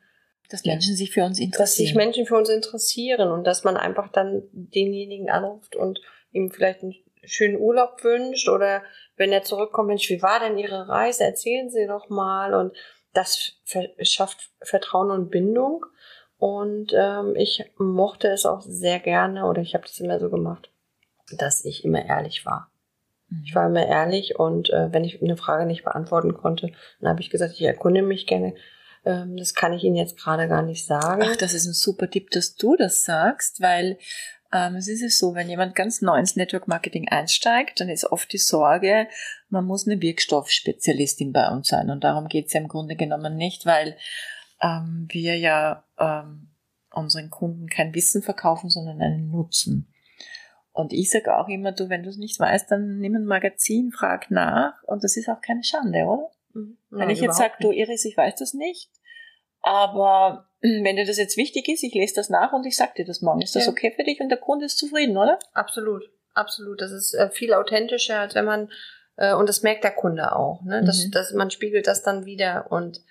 dass 0.49 0.63
Menschen 0.63 0.95
sich 0.95 1.11
für 1.11 1.23
uns 1.23 1.39
interessieren. 1.39 1.63
Dass 1.63 1.75
sich 1.75 1.93
Menschen 1.93 2.25
für 2.25 2.35
uns 2.35 2.49
interessieren 2.49 3.31
und 3.31 3.45
dass 3.45 3.63
man 3.63 3.75
einfach 3.75 4.09
dann 4.11 4.43
denjenigen 4.51 5.29
anruft 5.29 5.75
und 5.75 5.99
ihm 6.31 6.51
vielleicht 6.51 6.83
einen 6.83 6.95
schönen 7.23 7.57
Urlaub 7.57 8.03
wünscht 8.03 8.47
oder 8.47 8.81
wenn 9.17 9.31
er 9.31 9.43
zurückkommt, 9.43 9.89
Mensch, 9.89 10.09
wie 10.09 10.21
war 10.21 10.39
denn 10.39 10.57
Ihre 10.57 10.87
Reise? 10.87 11.25
Erzählen 11.25 11.69
Sie 11.69 11.85
doch 11.85 12.09
mal. 12.09 12.53
Und 12.53 12.73
das 13.13 13.59
schafft 14.01 14.51
Vertrauen 14.61 15.11
und 15.11 15.29
Bindung. 15.29 15.85
Und 16.37 16.93
ähm, 16.95 17.35
ich 17.35 17.65
mochte 17.77 18.29
es 18.29 18.45
auch 18.45 18.61
sehr 18.61 18.99
gerne, 18.99 19.45
oder 19.45 19.61
ich 19.61 19.73
habe 19.73 19.85
das 19.85 19.99
immer 19.99 20.19
so 20.19 20.29
gemacht, 20.29 20.71
dass 21.35 21.65
ich 21.65 21.83
immer 21.83 22.05
ehrlich 22.05 22.45
war. 22.45 22.71
Ich 23.43 23.55
war 23.55 23.67
immer 23.67 23.85
ehrlich 23.85 24.39
und 24.39 24.69
äh, 24.69 24.91
wenn 24.93 25.03
ich 25.03 25.21
eine 25.21 25.37
Frage 25.37 25.65
nicht 25.65 25.83
beantworten 25.83 26.33
konnte, 26.33 26.71
dann 27.01 27.09
habe 27.09 27.21
ich 27.21 27.29
gesagt, 27.29 27.53
ich 27.53 27.61
erkunde 27.61 28.01
mich 28.01 28.25
gerne. 28.25 28.53
Ähm, 29.05 29.35
das 29.35 29.53
kann 29.53 29.73
ich 29.73 29.83
Ihnen 29.83 29.97
jetzt 29.97 30.17
gerade 30.17 30.47
gar 30.47 30.61
nicht 30.61 30.85
sagen. 30.85 31.23
Ach, 31.25 31.35
das 31.35 31.53
ist 31.53 31.65
ein 31.65 31.73
super 31.73 32.09
Tipp, 32.09 32.31
dass 32.31 32.55
du 32.55 32.77
das 32.77 33.03
sagst, 33.03 33.61
weil 33.61 33.97
ähm, 34.53 34.75
es 34.75 34.87
ist 34.87 35.01
es 35.01 35.17
so, 35.17 35.35
wenn 35.35 35.49
jemand 35.49 35.75
ganz 35.75 36.01
neu 36.01 36.17
ins 36.17 36.35
Network 36.35 36.67
Marketing 36.67 37.09
einsteigt, 37.09 37.81
dann 37.81 37.89
ist 37.89 38.05
oft 38.05 38.31
die 38.31 38.37
Sorge, 38.37 39.07
man 39.49 39.65
muss 39.65 39.87
eine 39.87 40.01
Wirkstoffspezialistin 40.01 41.33
bei 41.33 41.49
uns 41.49 41.67
sein. 41.67 41.89
Und 41.89 42.03
darum 42.03 42.27
geht 42.27 42.47
es 42.47 42.53
ja 42.53 42.61
im 42.61 42.69
Grunde 42.69 42.95
genommen 42.95 43.35
nicht, 43.35 43.65
weil 43.65 43.97
ähm, 44.61 45.07
wir 45.09 45.37
ja 45.37 45.83
ähm, 45.99 46.49
unseren 46.91 47.29
Kunden 47.29 47.67
kein 47.67 47.93
Wissen 47.93 48.23
verkaufen, 48.23 48.69
sondern 48.69 49.01
einen 49.01 49.29
Nutzen. 49.29 49.93
Und 50.77 50.93
ich 50.93 51.09
sage 51.09 51.35
auch 51.35 51.47
immer, 51.47 51.71
du, 51.71 51.89
wenn 51.89 52.03
du 52.03 52.09
es 52.09 52.17
nicht 52.17 52.39
weißt, 52.39 52.69
dann 52.69 52.99
nimm 52.99 53.15
ein 53.15 53.25
Magazin, 53.25 53.91
frag 53.91 54.29
nach. 54.29 54.83
Und 54.83 55.03
das 55.03 55.17
ist 55.17 55.27
auch 55.27 55.41
keine 55.41 55.63
Schande, 55.63 56.03
oder? 56.03 56.29
Mhm. 56.53 56.77
Wenn 56.91 57.09
ich 57.09 57.19
jetzt 57.19 57.37
sage, 57.37 57.55
du 57.59 57.71
Iris, 57.71 58.05
ich 58.05 58.15
weiß 58.15 58.35
das 58.35 58.53
nicht, 58.53 58.91
aber 59.63 60.47
wenn 60.61 60.95
dir 60.95 61.05
das 61.07 61.17
jetzt 61.17 61.35
wichtig 61.35 61.67
ist, 61.67 61.83
ich 61.83 61.95
lese 61.95 62.13
das 62.13 62.29
nach 62.29 62.53
und 62.53 62.63
ich 62.67 62.77
sag 62.77 62.93
dir 62.93 63.05
das 63.05 63.23
morgen. 63.23 63.41
Ist 63.41 63.55
das 63.55 63.65
ja. 63.65 63.71
okay 63.71 63.91
für 63.95 64.03
dich 64.03 64.21
und 64.21 64.29
der 64.29 64.37
Kunde 64.37 64.65
ist 64.65 64.77
zufrieden, 64.77 65.17
oder? 65.17 65.39
Absolut, 65.53 66.03
absolut. 66.35 66.79
Das 66.79 66.91
ist 66.91 67.15
äh, 67.15 67.31
viel 67.31 67.55
authentischer, 67.55 68.19
als 68.19 68.35
wenn 68.35 68.45
man 68.45 68.69
äh, 69.15 69.33
und 69.33 69.49
das 69.49 69.63
merkt 69.63 69.83
der 69.83 69.95
Kunde 69.95 70.35
auch. 70.35 70.61
Ne? 70.61 70.83
Das, 70.85 71.05
mhm. 71.05 71.11
das, 71.11 71.33
man 71.33 71.49
spiegelt 71.49 71.87
das 71.87 72.03
dann 72.03 72.25
wieder 72.25 72.71
und 72.71 73.01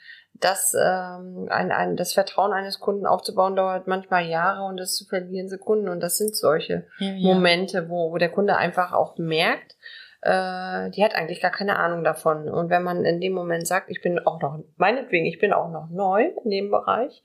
das, 0.40 0.74
ähm, 0.74 1.46
ein, 1.50 1.72
ein, 1.72 1.96
das 1.96 2.12
Vertrauen 2.12 2.52
eines 2.52 2.80
Kunden 2.80 3.06
aufzubauen, 3.06 3.56
dauert 3.56 3.86
manchmal 3.86 4.26
Jahre 4.26 4.64
und 4.64 4.78
das 4.78 4.94
zu 4.94 5.04
verlieren 5.04 5.48
Sekunden. 5.48 5.88
Und 5.88 6.00
das 6.00 6.16
sind 6.16 6.36
solche 6.36 6.86
ja, 6.98 7.12
ja. 7.12 7.34
Momente, 7.34 7.88
wo, 7.88 8.12
wo 8.12 8.18
der 8.18 8.30
Kunde 8.30 8.56
einfach 8.56 8.92
auch 8.92 9.18
merkt, 9.18 9.76
äh, 10.22 10.90
die 10.90 11.04
hat 11.04 11.14
eigentlich 11.14 11.40
gar 11.40 11.50
keine 11.50 11.76
Ahnung 11.78 12.04
davon. 12.04 12.48
Und 12.48 12.70
wenn 12.70 12.82
man 12.82 13.04
in 13.04 13.20
dem 13.20 13.32
Moment 13.32 13.66
sagt, 13.66 13.90
ich 13.90 14.02
bin 14.02 14.18
auch 14.18 14.40
noch, 14.40 14.58
meinetwegen, 14.76 15.26
ich 15.26 15.38
bin 15.38 15.52
auch 15.52 15.70
noch 15.70 15.88
neu 15.90 16.32
in 16.44 16.50
dem 16.50 16.70
Bereich, 16.70 17.22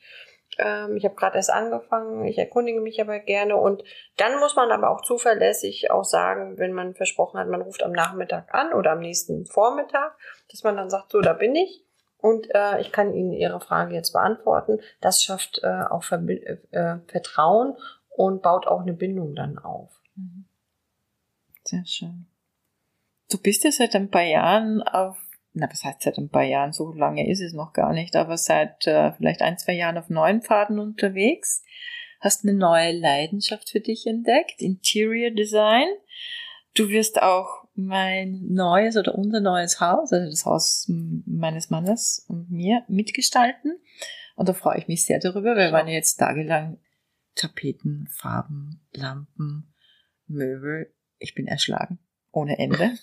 ähm, 0.58 0.97
ich 0.97 1.06
habe 1.06 1.15
gerade 1.15 1.38
erst 1.38 1.52
angefangen, 1.52 2.26
ich 2.26 2.38
erkundige 2.38 2.82
mich 2.82 3.00
aber 3.02 3.19
gerne 3.19 3.56
und 3.56 3.84
dann 4.17 4.39
muss 4.39 4.56
man 4.56 4.71
aber 4.71 4.89
auch 4.89 5.02
zuverlässig 5.02 5.91
auch 5.91 6.04
sagen, 6.04 6.58
wenn 6.58 6.74
man 6.74 6.93
versprochen 6.93 7.39
hat, 7.39 7.47
man 7.47 7.62
ruft 7.62 7.84
am 7.84 7.93
Nachmittag 7.93 8.54
an 8.54 8.74
oder 8.74 8.91
am 8.91 9.00
nächsten 9.00 9.45
Vormittag, 9.45 10.17
dass 10.52 10.63
man 10.63 10.76
dann 10.76 10.89
sagt, 10.89 11.12
so, 11.12 11.21
da 11.21 11.34
bin 11.34 11.56
ich 11.56 11.86
und 12.21 12.53
äh, 12.53 12.79
ich 12.81 12.91
kann 12.91 13.13
Ihnen 13.13 13.34
Ihre 13.34 13.60
Frage 13.60 13.95
jetzt 13.95 14.13
beantworten. 14.13 14.79
Das 15.01 15.23
schafft 15.23 15.62
äh, 15.63 15.84
auch 15.89 16.03
Verbi 16.03 16.36
äh, 16.71 16.99
Vertrauen 17.07 17.75
und 18.10 18.41
baut 18.41 18.67
auch 18.67 18.81
eine 18.81 18.93
Bindung 18.93 19.36
dann 19.36 19.57
auf. 19.57 19.89
Mhm. 20.15 20.45
Sehr 21.63 21.86
schön. 21.86 22.27
Du 23.29 23.38
bist 23.38 23.63
ja 23.63 23.71
seit 23.71 23.95
ein 23.95 24.10
paar 24.10 24.23
Jahren 24.23 24.81
auf, 24.84 25.17
na, 25.53 25.67
was 25.69 25.84
heißt 25.84 26.01
seit 26.01 26.17
ein 26.17 26.29
paar 26.29 26.43
Jahren? 26.43 26.73
So 26.73 26.91
lange 26.93 27.29
ist 27.29 27.41
es 27.41 27.53
noch 27.53 27.73
gar 27.73 27.93
nicht, 27.93 28.15
aber 28.15 28.38
seit 28.38 28.86
äh, 28.88 29.13
vielleicht 29.13 29.41
ein, 29.41 29.57
zwei 29.57 29.73
Jahren 29.73 29.97
auf 29.97 30.10
neuen 30.10 30.41
Pfaden 30.41 30.79
unterwegs. 30.79 31.63
Hast 32.19 32.43
eine 32.43 32.53
neue 32.53 32.91
Leidenschaft 32.91 33.71
für 33.71 33.79
dich 33.79 34.05
entdeckt, 34.05 34.62
Interior 34.62 35.31
Design. 35.31 35.88
Du 36.75 36.89
wirst 36.89 37.21
auch 37.21 37.61
mein 37.86 38.48
neues 38.50 38.98
oder 38.98 39.15
unser 39.15 39.39
neues 39.39 39.80
Haus, 39.80 40.12
also 40.12 40.30
das 40.30 40.46
Haus 40.46 40.86
meines 40.88 41.70
Mannes 41.70 42.26
und 42.28 42.50
mir 42.52 42.84
mitgestalten. 42.88 43.80
Und 44.36 44.50
da 44.50 44.54
freue 44.54 44.78
ich 44.78 44.88
mich 44.88 45.06
sehr 45.06 45.20
darüber, 45.20 45.56
weil 45.56 45.67
wir 45.67 45.72
waren 45.72 45.88
jetzt 45.88 46.15
tagelang 46.15 46.80
Tapeten, 47.36 48.08
Farben, 48.12 48.82
Lampen, 48.94 49.74
Möbel 50.28 50.94
ich 51.22 51.36
bin 51.36 51.48
erschlagen 51.48 52.00
ohne 52.32 52.58
Ende. 52.58 52.98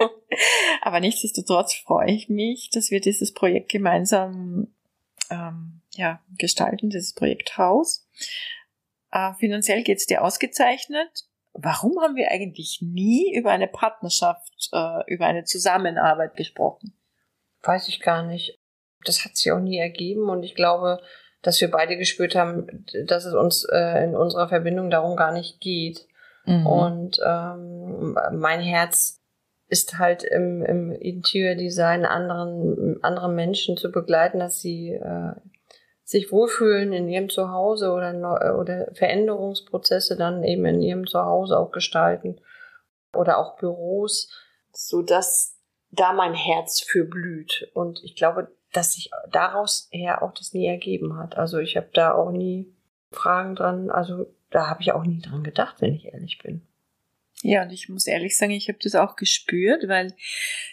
Aber 0.82 1.00
nichtsdestotrotz 1.00 1.74
freue 1.74 2.10
ich 2.10 2.28
mich, 2.28 2.70
dass 2.70 2.90
wir 2.90 3.00
dieses 3.00 3.32
Projekt 3.32 3.70
gemeinsam 3.70 4.68
ähm, 5.30 5.82
ja, 5.92 6.22
gestalten, 6.38 6.90
dieses 6.90 7.14
Projekt 7.14 7.56
Haus. 7.58 8.08
Äh, 9.12 9.34
finanziell 9.34 9.82
geht 9.82 9.98
es 9.98 10.06
dir 10.06 10.22
ausgezeichnet. 10.22 11.26
Warum 11.52 12.00
haben 12.00 12.16
wir 12.16 12.30
eigentlich 12.30 12.80
nie 12.80 13.34
über 13.36 13.50
eine 13.50 13.68
Partnerschaft, 13.68 14.70
äh, 14.72 15.12
über 15.12 15.26
eine 15.26 15.44
Zusammenarbeit 15.44 16.36
gesprochen? 16.36 16.94
Weiß 17.62 17.88
ich 17.88 18.00
gar 18.00 18.22
nicht. 18.22 18.58
Das 19.04 19.24
hat 19.24 19.36
sich 19.36 19.50
auch 19.52 19.60
nie 19.60 19.78
ergeben 19.78 20.28
und 20.28 20.42
ich 20.42 20.54
glaube, 20.54 21.00
dass 21.42 21.60
wir 21.60 21.70
beide 21.70 21.96
gespürt 21.96 22.34
haben, 22.34 22.84
dass 23.06 23.24
es 23.24 23.34
uns 23.34 23.64
äh, 23.64 24.04
in 24.04 24.14
unserer 24.14 24.48
Verbindung 24.48 24.90
darum 24.90 25.16
gar 25.16 25.32
nicht 25.32 25.60
geht. 25.60 26.06
Mhm. 26.44 26.66
Und 26.66 27.20
ähm, 27.26 28.18
mein 28.32 28.60
Herz 28.60 29.20
ist 29.68 29.98
halt 29.98 30.22
im, 30.22 30.62
im 30.64 30.92
Interior 30.92 31.54
Design 31.54 32.04
anderen, 32.04 33.02
andere 33.02 33.28
Menschen 33.28 33.76
zu 33.76 33.90
begleiten, 33.90 34.40
dass 34.40 34.60
sie 34.60 34.90
äh, 34.90 35.32
sich 36.10 36.32
wohlfühlen 36.32 36.92
in 36.92 37.08
ihrem 37.08 37.28
Zuhause 37.28 37.92
oder, 37.92 38.58
oder 38.58 38.88
Veränderungsprozesse 38.94 40.16
dann 40.16 40.42
eben 40.42 40.64
in 40.64 40.82
ihrem 40.82 41.06
Zuhause 41.06 41.56
auch 41.56 41.70
gestalten 41.70 42.40
oder 43.14 43.38
auch 43.38 43.56
Büros, 43.56 44.28
so 44.72 45.02
dass 45.02 45.56
da 45.92 46.12
mein 46.12 46.34
Herz 46.34 46.80
für 46.80 47.04
blüht. 47.04 47.70
Und 47.74 48.02
ich 48.02 48.16
glaube, 48.16 48.48
dass 48.72 48.94
sich 48.94 49.12
daraus 49.30 49.88
her 49.92 50.24
auch 50.24 50.32
das 50.32 50.52
nie 50.52 50.66
ergeben 50.66 51.16
hat. 51.16 51.38
Also 51.38 51.58
ich 51.58 51.76
habe 51.76 51.90
da 51.92 52.12
auch 52.12 52.32
nie 52.32 52.74
Fragen 53.12 53.54
dran. 53.54 53.88
Also 53.88 54.26
da 54.50 54.66
habe 54.66 54.82
ich 54.82 54.90
auch 54.90 55.04
nie 55.04 55.20
dran 55.20 55.44
gedacht, 55.44 55.76
wenn 55.78 55.94
ich 55.94 56.06
ehrlich 56.06 56.38
bin. 56.42 56.66
Ja, 57.42 57.62
und 57.62 57.72
ich 57.72 57.88
muss 57.88 58.06
ehrlich 58.06 58.36
sagen, 58.36 58.52
ich 58.52 58.68
habe 58.68 58.78
das 58.82 58.94
auch 58.94 59.16
gespürt, 59.16 59.88
weil 59.88 60.14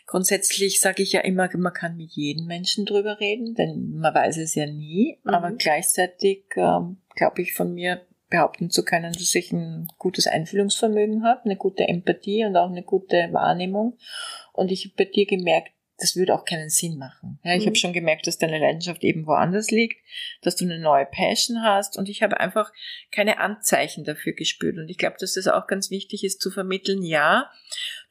grundsätzlich 0.05 0.81
sage 0.81 1.01
ich 1.01 1.13
ja 1.13 1.21
immer, 1.21 1.49
man 1.55 1.73
kann 1.73 1.95
mit 1.95 2.11
jedem 2.11 2.45
Menschen 2.45 2.85
drüber 2.85 3.19
reden, 3.19 3.55
denn 3.55 3.97
man 3.97 4.13
weiß 4.13 4.37
es 4.37 4.55
ja 4.55 4.65
nie. 4.65 5.17
Mhm. 5.23 5.33
Aber 5.33 5.51
gleichzeitig 5.51 6.43
ähm, 6.55 6.97
glaube 7.15 7.41
ich 7.41 7.53
von 7.53 7.73
mir 7.73 8.01
behaupten 8.29 8.69
zu 8.69 8.83
können, 8.83 9.13
dass 9.13 9.35
ich 9.35 9.53
ein 9.53 9.87
gutes 9.97 10.27
Einfühlungsvermögen 10.27 11.23
habe, 11.23 11.45
eine 11.45 11.55
gute 11.55 11.87
Empathie 11.87 12.43
und 12.43 12.57
auch 12.57 12.69
eine 12.69 12.83
gute 12.83 13.29
Wahrnehmung. 13.31 13.97
Und 14.51 14.71
ich 14.71 14.85
habe 14.85 14.95
bei 14.97 15.05
dir 15.05 15.25
gemerkt, 15.25 15.71
das 15.99 16.15
würde 16.15 16.35
auch 16.35 16.45
keinen 16.45 16.69
Sinn 16.69 16.97
machen. 16.97 17.39
Ja, 17.43 17.55
ich 17.55 17.63
mhm. 17.63 17.67
habe 17.67 17.75
schon 17.75 17.93
gemerkt, 17.93 18.27
dass 18.27 18.37
deine 18.37 18.59
Leidenschaft 18.59 19.03
eben 19.03 19.25
woanders 19.25 19.71
liegt, 19.71 19.97
dass 20.41 20.55
du 20.55 20.65
eine 20.65 20.79
neue 20.79 21.05
Passion 21.05 21.63
hast 21.63 21.97
und 21.97 22.07
ich 22.07 22.21
habe 22.21 22.39
einfach 22.39 22.71
keine 23.11 23.39
Anzeichen 23.39 24.03
dafür 24.03 24.33
gespürt. 24.33 24.77
Und 24.77 24.89
ich 24.89 24.97
glaube, 24.97 25.17
dass 25.19 25.33
das 25.33 25.47
auch 25.47 25.65
ganz 25.67 25.89
wichtig 25.89 26.23
ist 26.23 26.39
zu 26.39 26.51
vermitteln, 26.51 27.01
ja, 27.01 27.49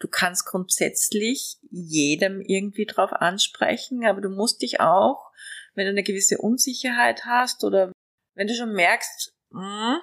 du 0.00 0.08
kannst 0.08 0.46
grundsätzlich 0.46 1.58
jedem 1.70 2.40
irgendwie 2.40 2.86
drauf 2.86 3.12
ansprechen, 3.12 4.04
aber 4.04 4.20
du 4.20 4.30
musst 4.30 4.62
dich 4.62 4.80
auch, 4.80 5.30
wenn 5.74 5.84
du 5.84 5.90
eine 5.90 6.02
gewisse 6.02 6.38
Unsicherheit 6.38 7.24
hast 7.24 7.62
oder 7.62 7.92
wenn 8.34 8.48
du 8.48 8.54
schon 8.54 8.72
merkst, 8.72 9.32
mh, 9.50 9.94
hm, 9.94 10.00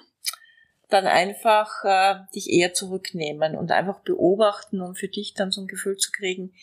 dann 0.89 1.07
einfach 1.07 1.83
äh, 1.83 2.19
dich 2.35 2.49
eher 2.49 2.73
zurücknehmen 2.73 3.57
und 3.57 3.71
einfach 3.71 4.01
beobachten, 4.01 4.79
um 4.79 4.95
für 4.95 5.07
dich 5.07 5.33
dann 5.33 5.51
so 5.51 5.61
ein 5.61 5.67
Gefühl 5.67 5.97
zu 5.97 6.11
kriegen, 6.11 6.53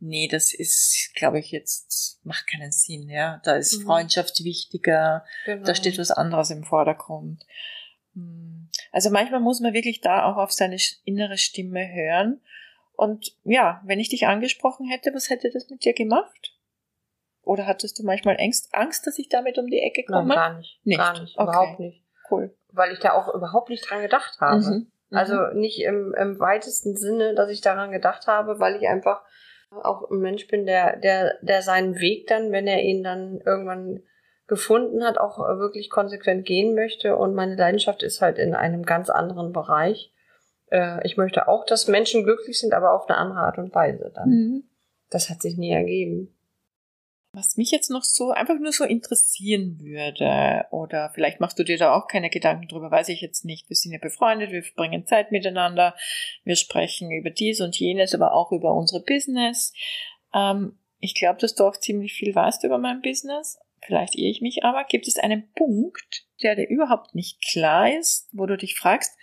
nee, 0.00 0.28
das 0.28 0.52
ist, 0.52 1.12
glaube 1.14 1.38
ich, 1.38 1.50
jetzt 1.50 2.20
macht 2.24 2.46
keinen 2.46 2.72
Sinn, 2.72 3.08
ja. 3.08 3.40
Da 3.44 3.56
ist 3.56 3.78
mhm. 3.78 3.84
Freundschaft 3.84 4.42
wichtiger, 4.42 5.24
genau. 5.44 5.64
da 5.64 5.74
steht 5.74 5.98
was 5.98 6.10
anderes 6.10 6.50
im 6.50 6.64
Vordergrund. 6.64 7.44
Hm. 8.14 8.68
Also 8.92 9.10
manchmal 9.10 9.40
muss 9.40 9.60
man 9.60 9.72
wirklich 9.72 10.00
da 10.00 10.24
auch 10.24 10.36
auf 10.36 10.52
seine 10.52 10.76
innere 11.04 11.38
Stimme 11.38 11.92
hören. 11.92 12.40
Und 12.96 13.36
ja, 13.44 13.80
wenn 13.84 14.00
ich 14.00 14.08
dich 14.08 14.26
angesprochen 14.26 14.88
hätte, 14.88 15.14
was 15.14 15.30
hätte 15.30 15.50
das 15.50 15.70
mit 15.70 15.84
dir 15.84 15.94
gemacht? 15.94 16.56
Oder 17.42 17.66
hattest 17.66 17.98
du 17.98 18.02
manchmal 18.02 18.36
Angst, 18.38 18.74
Angst, 18.74 19.06
dass 19.06 19.18
ich 19.18 19.28
damit 19.28 19.58
um 19.58 19.66
die 19.66 19.80
Ecke 19.80 20.04
komme? 20.04 20.28
Nein, 20.28 20.36
gar 20.36 20.58
nicht. 20.58 20.80
nicht. 20.84 20.98
Gar 20.98 21.20
nicht, 21.20 21.38
okay. 21.38 21.42
überhaupt 21.42 21.80
nicht. 21.80 22.04
Cool. 22.30 22.56
Weil 22.72 22.92
ich 22.92 22.98
da 22.98 23.12
auch 23.12 23.32
überhaupt 23.34 23.70
nicht 23.70 23.88
dran 23.88 24.02
gedacht 24.02 24.38
habe. 24.40 24.60
Mhm. 24.60 24.92
Also 25.10 25.34
mhm. 25.34 25.58
nicht 25.58 25.80
im, 25.80 26.14
im 26.14 26.38
weitesten 26.38 26.96
Sinne, 26.96 27.34
dass 27.34 27.50
ich 27.50 27.60
daran 27.60 27.90
gedacht 27.90 28.26
habe, 28.26 28.60
weil 28.60 28.76
ich 28.76 28.86
einfach 28.86 29.22
auch 29.70 30.10
ein 30.10 30.18
Mensch 30.18 30.46
bin, 30.48 30.66
der, 30.66 30.96
der, 30.96 31.38
der 31.42 31.62
seinen 31.62 32.00
Weg 32.00 32.26
dann, 32.26 32.52
wenn 32.52 32.66
er 32.66 32.82
ihn 32.82 33.02
dann 33.02 33.40
irgendwann 33.44 34.02
gefunden 34.46 35.04
hat, 35.04 35.18
auch 35.18 35.38
wirklich 35.38 35.90
konsequent 35.90 36.44
gehen 36.44 36.74
möchte. 36.74 37.16
Und 37.16 37.34
meine 37.34 37.54
Leidenschaft 37.54 38.02
ist 38.02 38.20
halt 38.20 38.38
in 38.38 38.54
einem 38.54 38.82
ganz 38.84 39.08
anderen 39.08 39.52
Bereich. 39.52 40.12
Äh, 40.70 41.06
ich 41.06 41.16
möchte 41.16 41.46
auch, 41.46 41.64
dass 41.64 41.86
Menschen 41.86 42.24
glücklich 42.24 42.58
sind, 42.58 42.74
aber 42.74 42.92
auf 42.92 43.08
eine 43.08 43.16
andere 43.16 43.40
Art 43.40 43.58
und 43.58 43.74
Weise 43.74 44.10
dann. 44.14 44.28
Mhm. 44.28 44.64
Das 45.08 45.30
hat 45.30 45.40
sich 45.40 45.56
nie 45.56 45.72
ergeben. 45.72 46.34
Was 47.32 47.56
mich 47.56 47.70
jetzt 47.70 47.90
noch 47.90 48.02
so 48.02 48.30
einfach 48.30 48.58
nur 48.58 48.72
so 48.72 48.84
interessieren 48.84 49.78
würde, 49.80 50.66
oder 50.70 51.10
vielleicht 51.14 51.38
machst 51.38 51.58
du 51.58 51.64
dir 51.64 51.78
da 51.78 51.94
auch 51.94 52.08
keine 52.08 52.28
Gedanken 52.28 52.66
drüber, 52.66 52.90
weiß 52.90 53.08
ich 53.08 53.20
jetzt 53.20 53.44
nicht. 53.44 53.68
Wir 53.68 53.76
sind 53.76 53.92
ja 53.92 53.98
befreundet, 53.98 54.50
wir 54.50 54.64
verbringen 54.64 55.06
Zeit 55.06 55.30
miteinander, 55.30 55.94
wir 56.42 56.56
sprechen 56.56 57.12
über 57.12 57.30
dies 57.30 57.60
und 57.60 57.78
jenes, 57.78 58.14
aber 58.14 58.32
auch 58.32 58.50
über 58.50 58.74
unsere 58.74 59.02
Business. 59.04 59.72
Ähm, 60.34 60.78
ich 60.98 61.14
glaube, 61.14 61.38
dass 61.38 61.54
du 61.54 61.64
auch 61.64 61.76
ziemlich 61.76 62.14
viel 62.14 62.34
weißt 62.34 62.64
über 62.64 62.78
mein 62.78 63.00
Business. 63.00 63.58
Vielleicht 63.82 64.16
irre 64.16 64.30
ich 64.30 64.40
mich 64.40 64.64
aber. 64.64 64.84
Gibt 64.84 65.08
es 65.08 65.16
einen 65.16 65.50
Punkt, 65.52 66.26
der 66.42 66.56
dir 66.56 66.68
überhaupt 66.68 67.14
nicht 67.14 67.42
klar 67.42 67.96
ist, 67.96 68.28
wo 68.32 68.46
du 68.46 68.56
dich 68.56 68.76
fragst, 68.76 69.16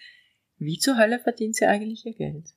wie 0.57 0.79
zur 0.79 0.97
Hölle 0.97 1.19
verdient 1.19 1.55
sie 1.55 1.65
eigentlich 1.65 2.05
ihr 2.05 2.15
Geld? 2.15 2.55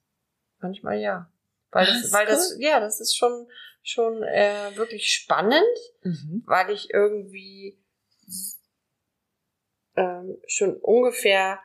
Manchmal 0.60 1.00
ja. 1.00 1.30
Weil 1.70 1.86
das, 1.86 2.12
weil 2.12 2.26
das, 2.26 2.56
ja, 2.58 2.80
das 2.80 3.00
ist 3.00 3.16
schon, 3.16 3.46
schon 3.82 4.22
äh, 4.22 4.76
wirklich 4.76 5.08
spannend, 5.08 5.64
mhm. 6.02 6.42
weil 6.46 6.70
ich 6.70 6.92
irgendwie 6.92 7.78
ähm, 9.96 10.38
schon 10.46 10.76
ungefähr 10.76 11.60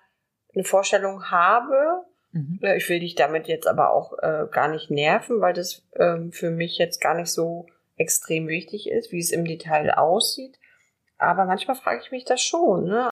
eine 0.53 0.63
Vorstellung 0.63 1.29
habe. 1.29 2.05
Mhm. 2.31 2.59
Ich 2.77 2.89
will 2.89 2.99
dich 2.99 3.15
damit 3.15 3.47
jetzt 3.47 3.67
aber 3.67 3.91
auch 3.91 4.17
äh, 4.19 4.47
gar 4.51 4.67
nicht 4.67 4.89
nerven, 4.89 5.41
weil 5.41 5.53
das 5.53 5.85
ähm, 5.95 6.31
für 6.31 6.51
mich 6.51 6.77
jetzt 6.77 7.01
gar 7.01 7.15
nicht 7.15 7.29
so 7.29 7.67
extrem 7.97 8.47
wichtig 8.47 8.89
ist, 8.89 9.11
wie 9.11 9.19
es 9.19 9.31
im 9.31 9.45
Detail 9.45 9.91
aussieht. 9.91 10.57
Aber 11.17 11.45
manchmal 11.45 11.75
frage 11.77 12.01
ich 12.03 12.11
mich 12.11 12.25
das 12.25 12.41
schon. 12.41 12.85
Ne? 12.85 13.09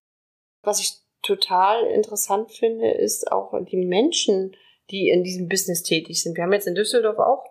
Was 0.61 0.79
ich 0.79 0.99
total 1.21 1.85
interessant 1.87 2.51
finde, 2.51 2.91
ist 2.91 3.31
auch 3.31 3.53
die 3.65 3.77
Menschen, 3.77 4.55
die 4.91 5.09
in 5.09 5.23
diesem 5.23 5.47
Business 5.47 5.83
tätig 5.83 6.21
sind. 6.21 6.35
Wir 6.35 6.43
haben 6.43 6.53
jetzt 6.53 6.67
in 6.67 6.75
Düsseldorf 6.75 7.17
auch 7.19 7.45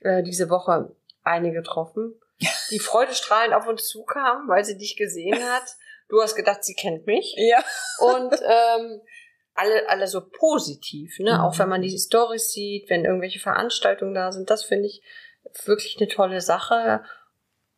äh, 0.00 0.22
diese 0.22 0.50
Woche 0.50 0.94
eine 1.22 1.52
getroffen, 1.52 2.14
die 2.70 2.78
freudestrahlend 2.78 3.54
auf 3.54 3.66
uns 3.66 3.88
zukam, 3.88 4.48
weil 4.48 4.64
sie 4.64 4.78
dich 4.78 4.96
gesehen 4.96 5.42
hat. 5.42 5.64
Du 6.08 6.22
hast 6.22 6.36
gedacht, 6.36 6.64
sie 6.64 6.74
kennt 6.74 7.06
mich. 7.06 7.34
Ja. 7.36 7.62
Und 7.98 8.32
ähm, 8.32 9.00
alle, 9.54 9.88
alle 9.88 10.06
so 10.06 10.22
positiv, 10.26 11.18
ne? 11.18 11.34
Mhm. 11.34 11.40
Auch 11.40 11.58
wenn 11.58 11.68
man 11.68 11.82
die 11.82 11.98
Stories 11.98 12.52
sieht, 12.52 12.88
wenn 12.88 13.04
irgendwelche 13.04 13.40
Veranstaltungen 13.40 14.14
da 14.14 14.32
sind, 14.32 14.48
das 14.50 14.64
finde 14.64 14.86
ich 14.86 15.02
wirklich 15.64 15.96
eine 15.98 16.08
tolle 16.08 16.40
Sache. 16.40 17.02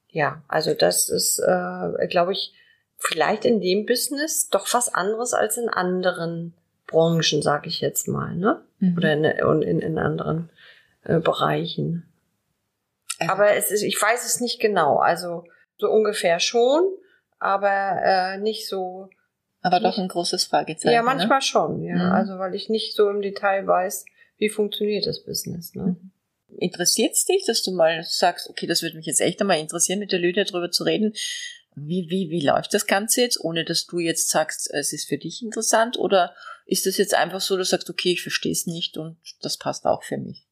Ja, 0.09 0.43
also 0.47 0.75
das 0.75 1.09
ist, 1.09 1.39
äh, 1.39 2.07
glaube 2.09 2.33
ich, 2.33 2.53
vielleicht 2.97 3.45
in 3.45 3.61
dem 3.61 3.87
Business 3.87 4.49
doch 4.49 4.67
was 4.75 4.93
anderes 4.93 5.33
als 5.33 5.57
in 5.57 5.69
anderen 5.69 6.55
Branchen, 6.87 7.41
sage 7.41 7.69
ich 7.69 7.81
jetzt 7.81 8.09
mal, 8.09 8.37
ne? 8.37 8.63
Mhm. 8.79 8.97
Oder 8.99 9.13
in, 9.15 9.25
in, 9.25 9.81
in 9.81 9.99
anderen 9.99 10.51
äh, 11.05 11.19
Bereichen. 11.19 12.10
Aber 13.29 13.55
es 13.55 13.71
ist, 13.71 13.83
ich 13.83 14.01
weiß 14.01 14.25
es 14.25 14.41
nicht 14.41 14.61
genau. 14.61 14.99
Also 14.99 15.45
so 15.77 15.91
ungefähr 15.91 16.41
schon, 16.41 16.83
aber 17.39 18.01
äh, 18.03 18.39
nicht 18.39 18.69
so. 18.69 19.09
Aber 19.63 19.81
nicht, 19.81 19.87
doch 19.87 19.99
ein 19.99 20.09
großes 20.09 20.45
Fragezeichen. 20.45 20.95
Ja, 20.95 21.01
ne? 21.01 21.07
manchmal 21.07 21.39
ne? 21.39 21.43
schon, 21.43 21.83
ja. 21.83 21.97
Mhm. 21.97 22.13
Also 22.13 22.39
weil 22.39 22.55
ich 22.55 22.69
nicht 22.69 22.95
so 22.95 23.11
im 23.11 23.23
Detail 23.23 23.67
weiß, 23.67 24.05
wie 24.39 24.49
funktioniert 24.49 25.07
das 25.07 25.25
Business. 25.25 25.75
Ne? 25.75 25.97
Mhm. 25.99 26.13
Interessiert 26.59 27.13
es 27.13 27.25
dich, 27.25 27.45
dass 27.47 27.63
du 27.63 27.73
mal 27.73 28.03
sagst, 28.05 28.49
okay, 28.49 28.67
das 28.67 28.83
würde 28.83 28.97
mich 28.97 29.07
jetzt 29.07 29.21
echt 29.21 29.41
einmal 29.41 29.61
interessieren, 29.61 29.99
mit 29.99 30.13
der 30.13 30.19
Lydia 30.19 30.45
darüber 30.45 30.71
zu 30.71 30.85
reden. 30.85 31.15
Wie, 31.77 32.07
wie, 32.11 32.31
wie 32.31 32.45
läuft 32.45 32.75
das 32.75 32.87
Ganze 32.87 33.21
jetzt, 33.21 33.41
ohne 33.41 33.65
dass 33.65 33.87
du 33.87 34.01
jetzt 34.01 34.29
sagst, 34.29 34.69
es 34.73 34.93
ist 34.93 35.09
für 35.09 35.19
dich 35.19 35.43
interessant? 35.43 35.99
Oder 35.99 36.35
ist 36.67 36.87
das 36.87 36.97
jetzt 36.99 37.15
einfach 37.15 37.41
so, 37.41 37.57
dass 37.57 37.69
du 37.69 37.77
sagst, 37.77 37.91
okay, 37.91 38.13
ich 38.13 38.23
verstehe 38.23 38.53
es 38.53 38.67
nicht 38.67 38.97
und 38.97 39.19
das 39.41 39.57
passt 39.57 39.87
auch 39.87 40.03
für 40.03 40.19
mich? 40.19 40.47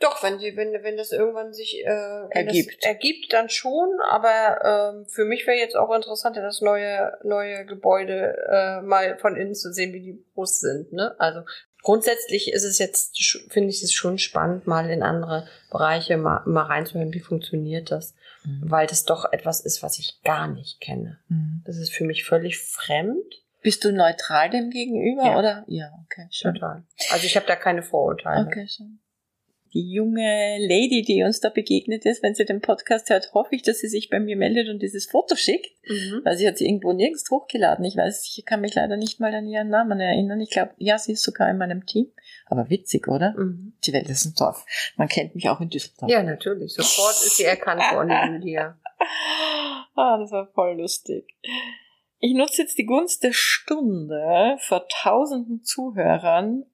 Doch, 0.00 0.22
wenn 0.22 0.38
sie, 0.38 0.56
wenn, 0.56 0.72
wenn 0.82 0.96
das 0.96 1.12
irgendwann 1.12 1.52
sich 1.52 1.84
äh, 1.84 2.26
ergibt. 2.30 2.84
ergibt, 2.84 3.32
dann 3.32 3.48
schon. 3.48 3.88
Aber 4.10 4.92
ähm, 4.94 5.06
für 5.06 5.24
mich 5.24 5.46
wäre 5.46 5.56
jetzt 5.56 5.76
auch 5.76 5.94
interessant, 5.94 6.36
das 6.36 6.60
neue 6.60 7.16
neue 7.22 7.64
Gebäude 7.64 8.36
äh, 8.50 8.80
mal 8.82 9.16
von 9.18 9.36
innen 9.36 9.54
zu 9.54 9.72
sehen, 9.72 9.92
wie 9.92 10.00
die 10.00 10.24
groß 10.34 10.60
sind. 10.60 10.92
Ne? 10.92 11.14
Also 11.18 11.42
grundsätzlich 11.82 12.52
ist 12.52 12.64
es 12.64 12.78
jetzt, 12.78 13.16
finde 13.50 13.70
ich 13.70 13.82
es 13.82 13.92
schon 13.92 14.18
spannend, 14.18 14.66
mal 14.66 14.90
in 14.90 15.02
andere 15.02 15.46
Bereiche 15.70 16.16
mal, 16.16 16.42
mal 16.44 16.64
reinzuhören, 16.64 17.14
wie 17.14 17.20
funktioniert 17.20 17.92
das, 17.92 18.14
mhm. 18.44 18.62
weil 18.64 18.86
das 18.88 19.04
doch 19.04 19.32
etwas 19.32 19.60
ist, 19.60 19.82
was 19.82 19.98
ich 20.00 20.20
gar 20.24 20.48
nicht 20.48 20.80
kenne. 20.80 21.20
Mhm. 21.28 21.62
Das 21.66 21.76
ist 21.76 21.92
für 21.92 22.04
mich 22.04 22.24
völlig 22.24 22.58
fremd. 22.58 23.42
Bist 23.62 23.84
du 23.84 23.92
neutral 23.92 24.50
dem 24.50 24.70
gegenüber 24.70 25.24
Ja. 25.24 25.38
oder? 25.38 25.64
Ja, 25.68 25.90
okay, 26.04 26.26
schön. 26.30 26.54
Total. 26.54 26.82
Also 27.10 27.26
ich 27.26 27.36
habe 27.36 27.46
da 27.46 27.56
keine 27.56 27.82
Vorurteile. 27.82 28.46
Okay, 28.46 28.66
schön. 28.66 28.98
Die 29.74 29.90
junge 29.92 30.56
Lady, 30.60 31.02
die 31.02 31.24
uns 31.24 31.40
da 31.40 31.48
begegnet 31.48 32.06
ist, 32.06 32.22
wenn 32.22 32.34
sie 32.36 32.44
den 32.44 32.60
Podcast 32.60 33.10
hört, 33.10 33.32
hoffe 33.34 33.56
ich, 33.56 33.62
dass 33.62 33.80
sie 33.80 33.88
sich 33.88 34.08
bei 34.08 34.20
mir 34.20 34.36
meldet 34.36 34.68
und 34.68 34.80
dieses 34.80 35.06
Foto 35.06 35.34
schickt, 35.34 35.72
Mhm. 35.88 36.20
weil 36.24 36.36
sie 36.36 36.46
hat 36.46 36.56
sie 36.58 36.66
irgendwo 36.66 36.92
nirgends 36.92 37.28
hochgeladen. 37.30 37.84
Ich 37.84 37.96
weiß, 37.96 38.34
ich 38.38 38.44
kann 38.46 38.60
mich 38.60 38.74
leider 38.76 38.96
nicht 38.96 39.18
mal 39.20 39.34
an 39.34 39.46
ihren 39.48 39.68
Namen 39.70 39.98
erinnern. 40.00 40.40
Ich 40.40 40.50
glaube, 40.50 40.70
ja, 40.78 40.96
sie 40.96 41.12
ist 41.12 41.22
sogar 41.24 41.50
in 41.50 41.58
meinem 41.58 41.84
Team. 41.86 42.06
Aber 42.46 42.70
witzig, 42.70 43.08
oder? 43.08 43.34
Mhm. 43.36 43.72
Die 43.84 43.92
Welt 43.92 44.08
ist 44.08 44.24
ein 44.26 44.34
Dorf. 44.38 44.64
Man 44.96 45.08
kennt 45.08 45.34
mich 45.34 45.48
auch 45.48 45.60
in 45.60 45.70
Düsseldorf. 45.70 46.10
Ja, 46.10 46.22
natürlich. 46.22 46.74
Sofort 46.74 47.12
ist 47.14 47.36
sie 47.36 47.44
erkannt 47.44 47.82
worden, 47.92 48.10
Lydia. 48.40 48.78
Ah, 49.96 50.18
das 50.18 50.30
war 50.30 50.46
voll 50.54 50.78
lustig. 50.80 51.26
Ich 52.20 52.32
nutze 52.34 52.62
jetzt 52.62 52.78
die 52.78 52.86
Gunst 52.86 53.22
der 53.24 53.32
Stunde 53.32 54.56
vor 54.60 54.86
tausenden 54.88 55.62
Zuhörern. 55.62 56.64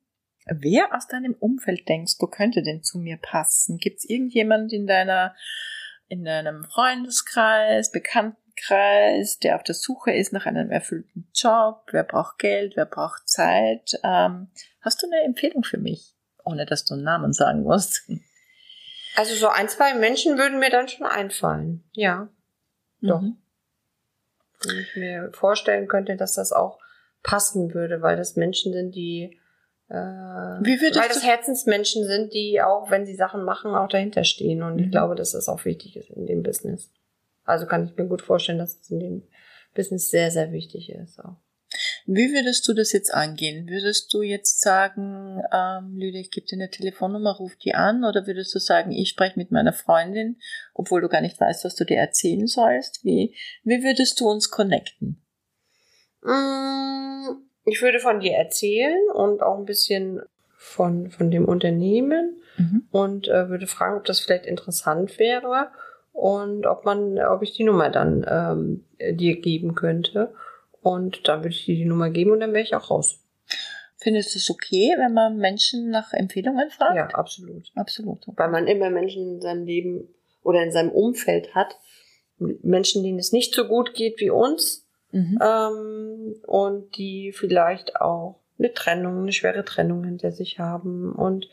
Wer 0.52 0.96
aus 0.96 1.06
deinem 1.06 1.34
Umfeld 1.34 1.88
denkst 1.88 2.18
du 2.18 2.26
könnte 2.26 2.62
denn 2.62 2.82
zu 2.82 2.98
mir 2.98 3.16
passen? 3.16 3.78
Gibt 3.78 3.98
es 3.98 4.10
irgendjemand 4.10 4.72
in 4.72 4.88
deiner, 4.88 5.36
in 6.08 6.24
deinem 6.24 6.64
Freundeskreis, 6.64 7.92
Bekanntenkreis, 7.92 9.38
der 9.38 9.54
auf 9.54 9.62
der 9.62 9.76
Suche 9.76 10.10
ist 10.10 10.32
nach 10.32 10.46
einem 10.46 10.72
erfüllten 10.72 11.30
Job? 11.34 11.86
Wer 11.92 12.02
braucht 12.02 12.38
Geld? 12.40 12.74
Wer 12.74 12.86
braucht 12.86 13.28
Zeit? 13.28 13.92
Ähm, 14.02 14.48
hast 14.80 15.00
du 15.02 15.06
eine 15.06 15.22
Empfehlung 15.22 15.62
für 15.62 15.78
mich? 15.78 16.16
Ohne 16.44 16.66
dass 16.66 16.84
du 16.84 16.94
einen 16.94 17.04
Namen 17.04 17.32
sagen 17.32 17.62
musst. 17.62 18.10
Also 19.14 19.34
so 19.36 19.48
ein, 19.48 19.68
zwei 19.68 19.94
Menschen 19.94 20.36
würden 20.36 20.58
mir 20.58 20.70
dann 20.70 20.88
schon 20.88 21.06
einfallen. 21.06 21.84
Ja. 21.92 22.28
Doch. 23.00 23.20
Mhm. 23.20 23.36
Wo 24.62 24.70
ich 24.70 24.96
mir 24.96 25.30
vorstellen 25.32 25.86
könnte, 25.86 26.16
dass 26.16 26.34
das 26.34 26.52
auch 26.52 26.80
passen 27.22 27.72
würde, 27.72 28.02
weil 28.02 28.16
das 28.16 28.34
Menschen 28.34 28.72
sind, 28.72 28.96
die 28.96 29.39
äh, 29.90 30.64
Wie 30.64 30.81
würdest 30.81 31.00
weil 31.00 31.09
das 31.09 31.24
Herzensmenschen 31.24 32.07
sind, 32.07 32.33
die 32.33 32.62
auch, 32.62 32.90
wenn 32.90 33.07
sie 33.07 33.16
Sachen 33.16 33.44
machen, 33.44 33.74
auch 33.74 33.88
dahinter 33.88 34.24
stehen. 34.24 34.62
Und 34.62 34.76
Mhm. 34.76 34.85
ich 34.85 34.90
glaube, 34.90 35.16
dass 35.16 35.33
das 35.33 35.48
auch 35.48 35.64
wichtig 35.64 35.96
ist 35.96 36.11
in 36.11 36.26
dem 36.26 36.42
Business. 36.42 36.90
Also 37.44 37.66
kann 37.66 37.87
ich 37.87 37.96
mir 37.96 38.07
gut 38.07 38.22
vorstellen, 38.22 38.59
dass 38.59 38.81
es 38.81 38.90
in 38.90 39.00
dem 39.00 39.22
Business 39.74 40.11
sehr, 40.11 40.31
sehr 40.31 40.53
wichtig 40.53 40.90
ist. 40.90 41.18
Auch. 41.18 41.37
Wie 42.07 42.33
würdest 42.33 42.66
du 42.66 42.72
das 42.72 42.92
jetzt 42.92 43.12
angehen? 43.12 43.68
Würdest 43.68 44.12
du 44.12 44.22
jetzt 44.22 44.61
sagen, 44.61 45.42
ähm, 45.53 45.96
Lydia, 45.96 46.20
ich 46.20 46.31
gebe 46.31 46.46
dir 46.46 46.57
eine 46.57 46.70
Telefonnummer, 46.70 47.37
ruf 47.37 47.57
die 47.57 47.74
an? 47.74 48.05
Oder 48.05 48.26
würdest 48.26 48.55
du 48.55 48.59
sagen, 48.59 48.92
ich 48.92 49.09
spreche 49.09 49.38
mit 49.38 49.50
meiner 49.50 49.72
Freundin, 49.72 50.37
obwohl 50.74 51.00
du 51.00 51.09
gar 51.09 51.20
nicht 51.20 51.40
weißt, 51.40 51.64
was 51.64 51.76
du 51.76 51.85
dir 51.85 51.98
erzählen 51.98 52.46
sollst? 52.46 53.05
Wie, 53.05 53.37
wie 53.64 53.83
würdest 53.83 54.20
du 54.20 54.29
uns 54.29 54.50
connecten? 54.50 55.22
Mm, 56.22 57.49
Ich 57.64 57.83
würde 57.83 58.01
von 58.01 58.20
dir 58.20 58.33
erzählen 58.33 59.11
und 59.12 59.42
auch 59.42 59.59
ein 59.59 59.64
bisschen 59.64 60.23
von, 60.57 61.11
von 61.11 61.31
dem 61.31 61.44
Unternehmen 61.44 62.40
Mhm. 62.61 62.87
und 62.90 63.29
äh, 63.29 63.49
würde 63.49 63.66
fragen, 63.66 63.96
ob 63.96 64.05
das 64.05 64.20
vielleicht 64.20 64.46
interessant 64.46 65.18
wäre 65.18 65.70
und 66.12 66.66
ob 66.66 66.85
man, 66.85 67.18
ob 67.18 67.42
ich 67.42 67.53
die 67.53 67.64
Nummer 67.64 67.90
dann 67.90 68.27
ähm, 68.29 68.85
äh, 68.99 69.14
dir 69.14 69.40
geben 69.40 69.75
könnte. 69.75 70.35
Und 70.83 71.29
dann 71.29 71.40
würde 71.40 71.51
ich 71.55 71.64
dir 71.64 71.77
die 71.77 71.85
Nummer 71.85 72.11
geben 72.11 72.33
und 72.33 72.40
dann 72.40 72.53
wäre 72.53 72.62
ich 72.62 72.75
auch 72.75 72.90
raus. 72.90 73.23
Findest 73.99 74.35
du 74.35 74.38
es 74.38 74.51
okay, 74.51 74.94
wenn 74.96 75.12
man 75.12 75.37
Menschen 75.37 75.90
nach 75.90 76.12
Empfehlungen 76.12 76.70
fragt? 76.70 76.96
Ja, 76.96 77.07
absolut. 77.09 77.70
Absolut. 77.75 78.25
Weil 78.37 78.51
man 78.51 78.66
immer 78.66 78.88
Menschen 78.88 79.35
in 79.35 79.40
seinem 79.42 79.66
Leben 79.66 80.09
oder 80.42 80.62
in 80.62 80.73
seinem 80.73 80.90
Umfeld 80.90 81.55
hat, 81.55 81.77
Menschen, 82.38 83.03
denen 83.03 83.18
es 83.18 83.33
nicht 83.33 83.55
so 83.55 83.66
gut 83.68 83.92
geht 83.92 84.20
wie 84.20 84.31
uns, 84.31 84.87
Mhm. 85.12 85.38
ähm, 85.42 86.35
und 86.46 86.96
die 86.96 87.33
vielleicht 87.33 88.01
auch 88.01 88.40
eine 88.59 88.73
Trennung, 88.73 89.23
eine 89.23 89.33
schwere 89.33 89.64
Trennung 89.64 90.05
hinter 90.05 90.33
sich 90.33 90.59
haben 90.59 91.12
und 91.12 91.49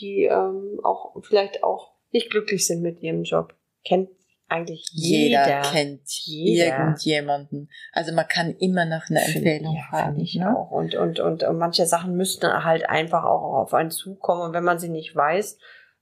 die 0.00 0.24
ähm, 0.24 0.80
auch 0.82 1.14
vielleicht 1.22 1.62
auch 1.62 1.92
nicht 2.10 2.30
glücklich 2.30 2.66
sind 2.66 2.82
mit 2.82 3.02
ihrem 3.02 3.22
Job. 3.22 3.54
Kennt 3.84 4.10
eigentlich 4.52 4.86
Jeder, 4.92 5.46
jeder. 5.46 5.62
kennt 5.62 6.02
Jeder. 6.06 6.78
irgendjemanden. 6.78 7.70
Also 7.92 8.12
man 8.12 8.28
kann 8.28 8.54
immer 8.56 8.84
nach 8.84 9.08
einer 9.08 9.22
Empfehlung 9.24 9.76
ja, 9.76 9.82
fragen. 9.88 10.20
ich 10.20 10.34
ne? 10.34 10.54
auch. 10.54 10.70
Und, 10.70 10.94
und, 10.94 11.20
und, 11.20 11.42
und 11.42 11.58
manche 11.58 11.86
Sachen 11.86 12.16
müssten 12.16 12.46
halt 12.64 12.88
einfach 12.88 13.24
auch 13.24 13.54
auf 13.54 13.74
einen 13.74 13.90
zukommen. 13.90 14.42
Und 14.42 14.52
wenn 14.52 14.64
man 14.64 14.78
sie 14.78 14.90
nicht 14.90 15.16
weiß, 15.16 15.58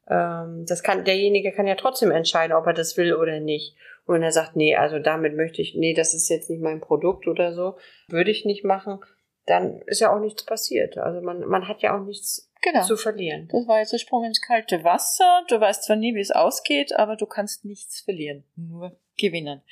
ähm, 0.09 0.65
das 0.67 0.83
kann, 0.83 1.05
derjenige 1.05 1.53
kann 1.53 1.69
ja 1.69 1.77
trotzdem 1.77 2.11
entscheiden, 2.11 2.57
ob 2.57 2.67
er 2.67 2.75
das 2.75 2.97
will 2.97 3.15
oder 3.15 3.39
nicht. 3.39 3.77
Und 4.11 4.25
er 4.25 4.33
sagt, 4.33 4.57
nee, 4.57 4.75
also 4.75 4.99
damit 4.99 5.37
möchte 5.37 5.63
ich, 5.63 5.77
nee, 5.77 5.95
das 5.95 6.15
ist 6.15 6.29
jetzt 6.29 6.51
nicht 6.51 6.61
mein 6.61 6.81
Produkt 6.81 7.29
oder 7.29 7.55
so, 7.55 7.77
würde 8.09 8.33
ich 8.33 8.45
nicht 8.45 8.65
machen, 8.65 8.99
dann 9.47 9.83
ist 9.87 10.01
ja 10.01 10.13
auch 10.13 10.19
nichts 10.19 10.45
passiert. 10.45 10.99
Also 10.99 11.21
man, 11.21 11.41
man 11.47 11.69
hat 11.69 11.81
ja 11.83 11.97
auch 11.97 12.05
nichts 12.05 12.51
Genau. 12.63 12.85
zu 12.85 12.97
verlieren. 12.97 13.49
Das 13.51 13.67
war 13.69 13.79
jetzt 13.79 13.93
der 13.93 13.99
Sprung 13.99 14.25
ins 14.25 14.43
kalte 14.43 14.85
Wasser. 14.85 15.45
Du 15.49 15.59
weißt 15.61 15.85
zwar 15.85 15.97
nie, 15.97 16.15
wie 16.15 16.21
es 16.21 16.31
ausgeht, 16.31 16.95
aber 16.95 17.17
du 17.17 17.25
kannst 17.25 17.65
nichts 17.65 18.01
verlieren, 18.01 18.45
nur 18.55 18.99
gewinnen. 19.17 19.63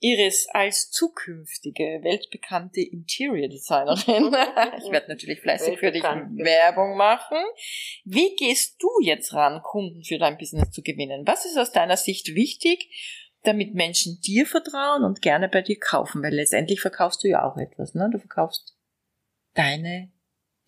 Iris, 0.00 0.46
als 0.52 0.90
zukünftige 0.90 2.00
weltbekannte 2.02 2.82
Interior 2.82 3.48
Designerin, 3.48 4.34
ich 4.84 4.90
werde 4.90 5.08
natürlich 5.08 5.40
fleißig 5.40 5.78
für 5.78 5.92
dich. 5.92 6.02
Werbung 6.02 6.96
machen. 6.96 7.38
Wie 8.04 8.34
gehst 8.36 8.82
du 8.82 8.88
jetzt 9.00 9.32
ran, 9.32 9.62
Kunden 9.62 10.02
für 10.04 10.18
dein 10.18 10.36
Business 10.36 10.70
zu 10.72 10.82
gewinnen? 10.82 11.26
Was 11.26 11.46
ist 11.46 11.56
aus 11.56 11.72
deiner 11.72 11.96
Sicht 11.96 12.34
wichtig, 12.34 12.90
damit 13.46 13.74
Menschen 13.74 14.20
dir 14.20 14.46
vertrauen 14.46 15.04
und 15.04 15.22
gerne 15.22 15.48
bei 15.48 15.62
dir 15.62 15.78
kaufen? 15.78 16.22
Weil 16.22 16.34
letztendlich 16.34 16.80
verkaufst 16.80 17.22
du 17.24 17.28
ja 17.28 17.44
auch 17.44 17.56
etwas, 17.56 17.94
ne? 17.94 18.08
Du 18.12 18.18
verkaufst 18.18 18.76
deine 19.54 20.10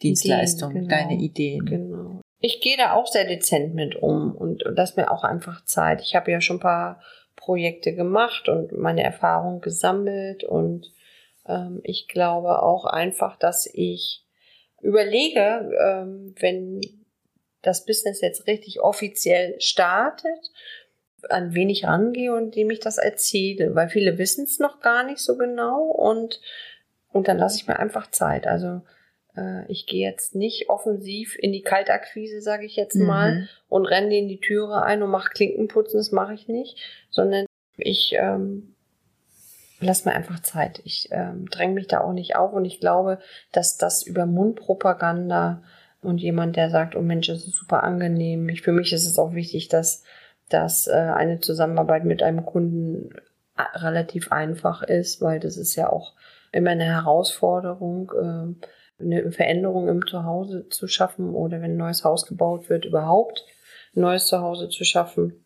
Dienstleistung, 0.03 0.73
genau. 0.73 0.89
deine 0.89 1.15
Ideen. 1.15 1.65
Genau. 1.65 2.21
Ich 2.41 2.61
gehe 2.61 2.77
da 2.77 2.93
auch 2.93 3.07
sehr 3.07 3.27
dezent 3.27 3.75
mit 3.75 3.97
um 3.97 4.35
und, 4.35 4.65
und 4.65 4.77
lass 4.77 4.97
mir 4.97 5.11
auch 5.11 5.25
einfach 5.25 5.65
Zeit. 5.65 6.01
Ich 6.03 6.15
habe 6.15 6.31
ja 6.31 6.41
schon 6.41 6.57
ein 6.57 6.61
paar 6.61 7.03
Projekte 7.35 7.95
gemacht 7.95 8.49
und 8.49 8.73
meine 8.73 9.03
Erfahrung 9.03 9.61
gesammelt 9.61 10.45
und 10.45 10.93
ähm, 11.47 11.81
ich 11.83 12.07
glaube 12.09 12.63
auch 12.63 12.85
einfach, 12.85 13.37
dass 13.37 13.69
ich 13.73 14.25
überlege, 14.81 15.71
ähm, 15.85 16.35
wenn 16.39 16.81
das 17.63 17.85
Business 17.85 18.21
jetzt 18.21 18.47
richtig 18.47 18.81
offiziell 18.81 19.61
startet, 19.61 20.51
an 21.29 21.55
wen 21.55 21.69
ich 21.69 21.85
rangehe 21.85 22.35
und 22.35 22.55
dem 22.55 22.71
ich 22.71 22.81
das 22.81 22.99
erzähle, 22.99 23.75
weil 23.75 23.89
viele 23.89 24.19
wissen 24.19 24.45
es 24.45 24.59
noch 24.59 24.81
gar 24.81 25.05
nicht 25.05 25.19
so 25.21 25.37
genau 25.37 25.83
und, 25.83 26.41
und 27.13 27.29
dann 27.29 27.39
lasse 27.39 27.57
ich 27.57 27.67
mir 27.67 27.79
einfach 27.79 28.11
Zeit. 28.11 28.47
Also 28.47 28.83
äh, 29.37 29.67
ich 29.71 29.87
gehe 29.87 30.09
jetzt 30.09 30.35
nicht 30.35 30.69
offensiv 30.69 31.37
in 31.39 31.53
die 31.53 31.63
Kaltakquise, 31.63 32.41
sage 32.41 32.67
ich 32.67 32.77
jetzt 32.77 32.97
mal, 32.97 33.35
Mhm. 33.35 33.49
und 33.69 33.87
renne 33.87 34.17
in 34.17 34.29
die 34.29 34.41
Türe 34.41 34.83
ein 34.83 35.03
und 35.03 35.11
mache 35.11 35.31
Klinkenputzen, 35.31 35.99
das 35.99 36.13
mache 36.13 36.35
ich 36.35 36.49
nicht, 36.49 36.77
sondern 37.11 37.47
ich 37.77 38.15
ähm, 38.19 38.75
lass 39.81 40.05
mir 40.05 40.13
einfach 40.13 40.41
Zeit. 40.41 40.81
Ich 40.85 41.09
ähm, 41.13 41.49
dränge 41.51 41.75
mich 41.75 41.87
da 41.87 42.01
auch 42.01 42.13
nicht 42.13 42.37
auf 42.37 42.53
und 42.53 42.65
ich 42.65 42.81
glaube, 42.81 43.19
dass 43.53 43.77
das 43.77 44.03
über 44.03 44.27
Mundpropaganda 44.27 45.63
und 46.03 46.19
jemand, 46.19 46.57
der 46.57 46.71
sagt, 46.71 46.95
oh 46.97 47.03
Mensch, 47.03 47.27
das 47.27 47.47
ist 47.47 47.57
super 47.57 47.83
angenehm. 47.83 48.49
Ich, 48.49 48.63
für 48.63 48.73
mich 48.73 48.93
ist 48.93 49.07
es 49.07 49.19
auch 49.19 49.35
wichtig, 49.35 49.69
dass, 49.69 50.05
dass 50.49 50.87
äh, 50.87 50.93
eine 50.93 51.41
Zusammenarbeit 51.41 52.05
mit 52.05 52.23
einem 52.23 52.45
Kunden 52.45 53.11
a- 53.55 53.79
relativ 53.79 54.33
einfach 54.33 54.83
ist, 54.83 55.21
weil 55.21 55.41
das 55.41 55.57
ist 55.57 55.77
ja 55.77 55.91
auch 55.91 56.15
immer 56.53 56.71
eine 56.71 56.85
Herausforderung, 56.85 58.13
äh, 58.17 59.03
eine 59.03 59.31
Veränderung 59.33 59.89
im 59.89 60.07
Zuhause 60.07 60.69
zu 60.69 60.89
schaffen 60.89 61.35
oder 61.35 61.61
wenn 61.61 61.73
ein 61.73 61.77
neues 61.77 62.05
Haus 62.05 62.27
gebaut 62.27 62.69
wird, 62.69 62.85
überhaupt 62.85 63.45
ein 63.95 64.01
neues 64.01 64.27
Zuhause 64.27 64.69
zu 64.69 64.85
schaffen. 64.85 65.45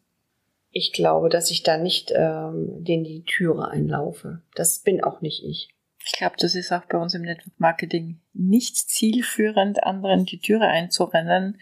Ich 0.70 0.92
glaube, 0.92 1.28
dass 1.28 1.50
ich 1.50 1.62
da 1.62 1.76
nicht 1.76 2.12
ähm, 2.14 2.82
den 2.82 3.04
die 3.04 3.24
Türe 3.24 3.68
einlaufe. 3.68 4.40
Das 4.54 4.78
bin 4.78 5.04
auch 5.04 5.20
nicht 5.20 5.44
ich. 5.44 5.68
Ich 6.04 6.12
glaube, 6.12 6.36
das 6.38 6.54
ist 6.54 6.72
auch 6.72 6.84
bei 6.86 6.98
uns 6.98 7.14
im 7.14 7.22
Network 7.22 7.58
Marketing 7.58 8.20
nicht 8.32 8.76
zielführend, 8.76 9.84
anderen 9.84 10.24
die 10.24 10.40
Türe 10.40 10.66
einzurennen 10.66 11.60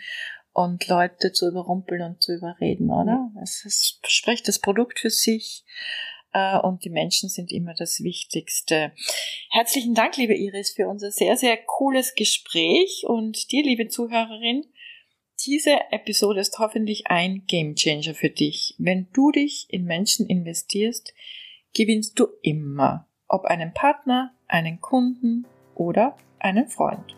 und 0.53 0.87
Leute 0.89 1.33
zu 1.33 1.49
überrumpeln 1.49 2.03
und 2.03 2.23
zu 2.23 2.35
überreden, 2.35 2.91
oder? 2.91 3.31
Es 3.43 3.65
ist, 3.65 4.01
spricht 4.07 4.49
das 4.49 4.59
Produkt 4.59 4.99
für 4.99 5.11
sich 5.11 5.65
äh, 6.33 6.59
und 6.59 6.85
die 6.85 6.91
Menschen 6.91 7.29
sind 7.29 7.53
immer 7.53 7.75
das 7.75 8.01
Wichtigste. 8.01 8.93
Herzlichen 9.51 9.95
Dank, 9.95 10.17
liebe 10.17 10.35
Iris, 10.35 10.73
für 10.73 10.89
unser 10.89 11.11
sehr, 11.11 11.37
sehr 11.37 11.57
cooles 11.57 12.15
Gespräch 12.15 13.05
und 13.07 13.51
dir, 13.53 13.63
liebe 13.63 13.89
Zuhörerin, 13.89 14.65
diese 15.47 15.79
Episode 15.91 16.41
ist 16.41 16.59
hoffentlich 16.59 17.07
ein 17.07 17.45
Gamechanger 17.47 18.15
für 18.15 18.29
dich. 18.29 18.75
Wenn 18.79 19.09
du 19.13 19.31
dich 19.31 19.67
in 19.71 19.85
Menschen 19.85 20.27
investierst, 20.27 21.15
gewinnst 21.73 22.19
du 22.19 22.27
immer 22.43 23.11
ob 23.31 23.45
einen 23.45 23.73
Partner, 23.73 24.35
einen 24.49 24.81
Kunden 24.81 25.47
oder 25.75 26.17
einen 26.41 26.67
Freund. 26.67 27.17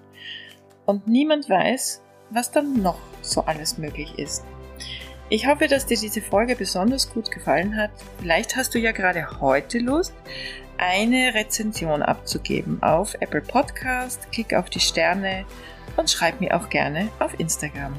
Und 0.84 1.06
niemand 1.08 1.48
weiß, 1.48 2.02
was 2.34 2.50
dann 2.50 2.82
noch 2.82 2.98
so 3.20 3.42
alles 3.42 3.78
möglich 3.78 4.18
ist. 4.18 4.44
Ich 5.28 5.46
hoffe, 5.46 5.66
dass 5.66 5.86
dir 5.86 5.96
diese 5.96 6.20
Folge 6.20 6.56
besonders 6.56 7.10
gut 7.10 7.30
gefallen 7.30 7.76
hat. 7.76 7.90
Vielleicht 8.18 8.54
hast 8.56 8.74
du 8.74 8.78
ja 8.78 8.92
gerade 8.92 9.40
heute 9.40 9.78
Lust, 9.78 10.12
eine 10.76 11.32
Rezension 11.34 12.02
abzugeben 12.02 12.82
auf 12.82 13.14
Apple 13.20 13.40
Podcast. 13.40 14.30
Klick 14.32 14.52
auf 14.52 14.68
die 14.68 14.80
Sterne 14.80 15.44
und 15.96 16.10
schreib 16.10 16.40
mir 16.40 16.54
auch 16.54 16.68
gerne 16.68 17.08
auf 17.18 17.38
Instagram. 17.38 17.94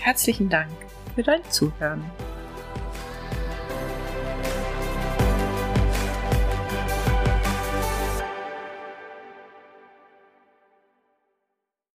Herzlichen 0.00 0.48
Dank 0.48 0.70
für 1.14 1.22
dein 1.22 1.42
Zuhören. 1.50 2.04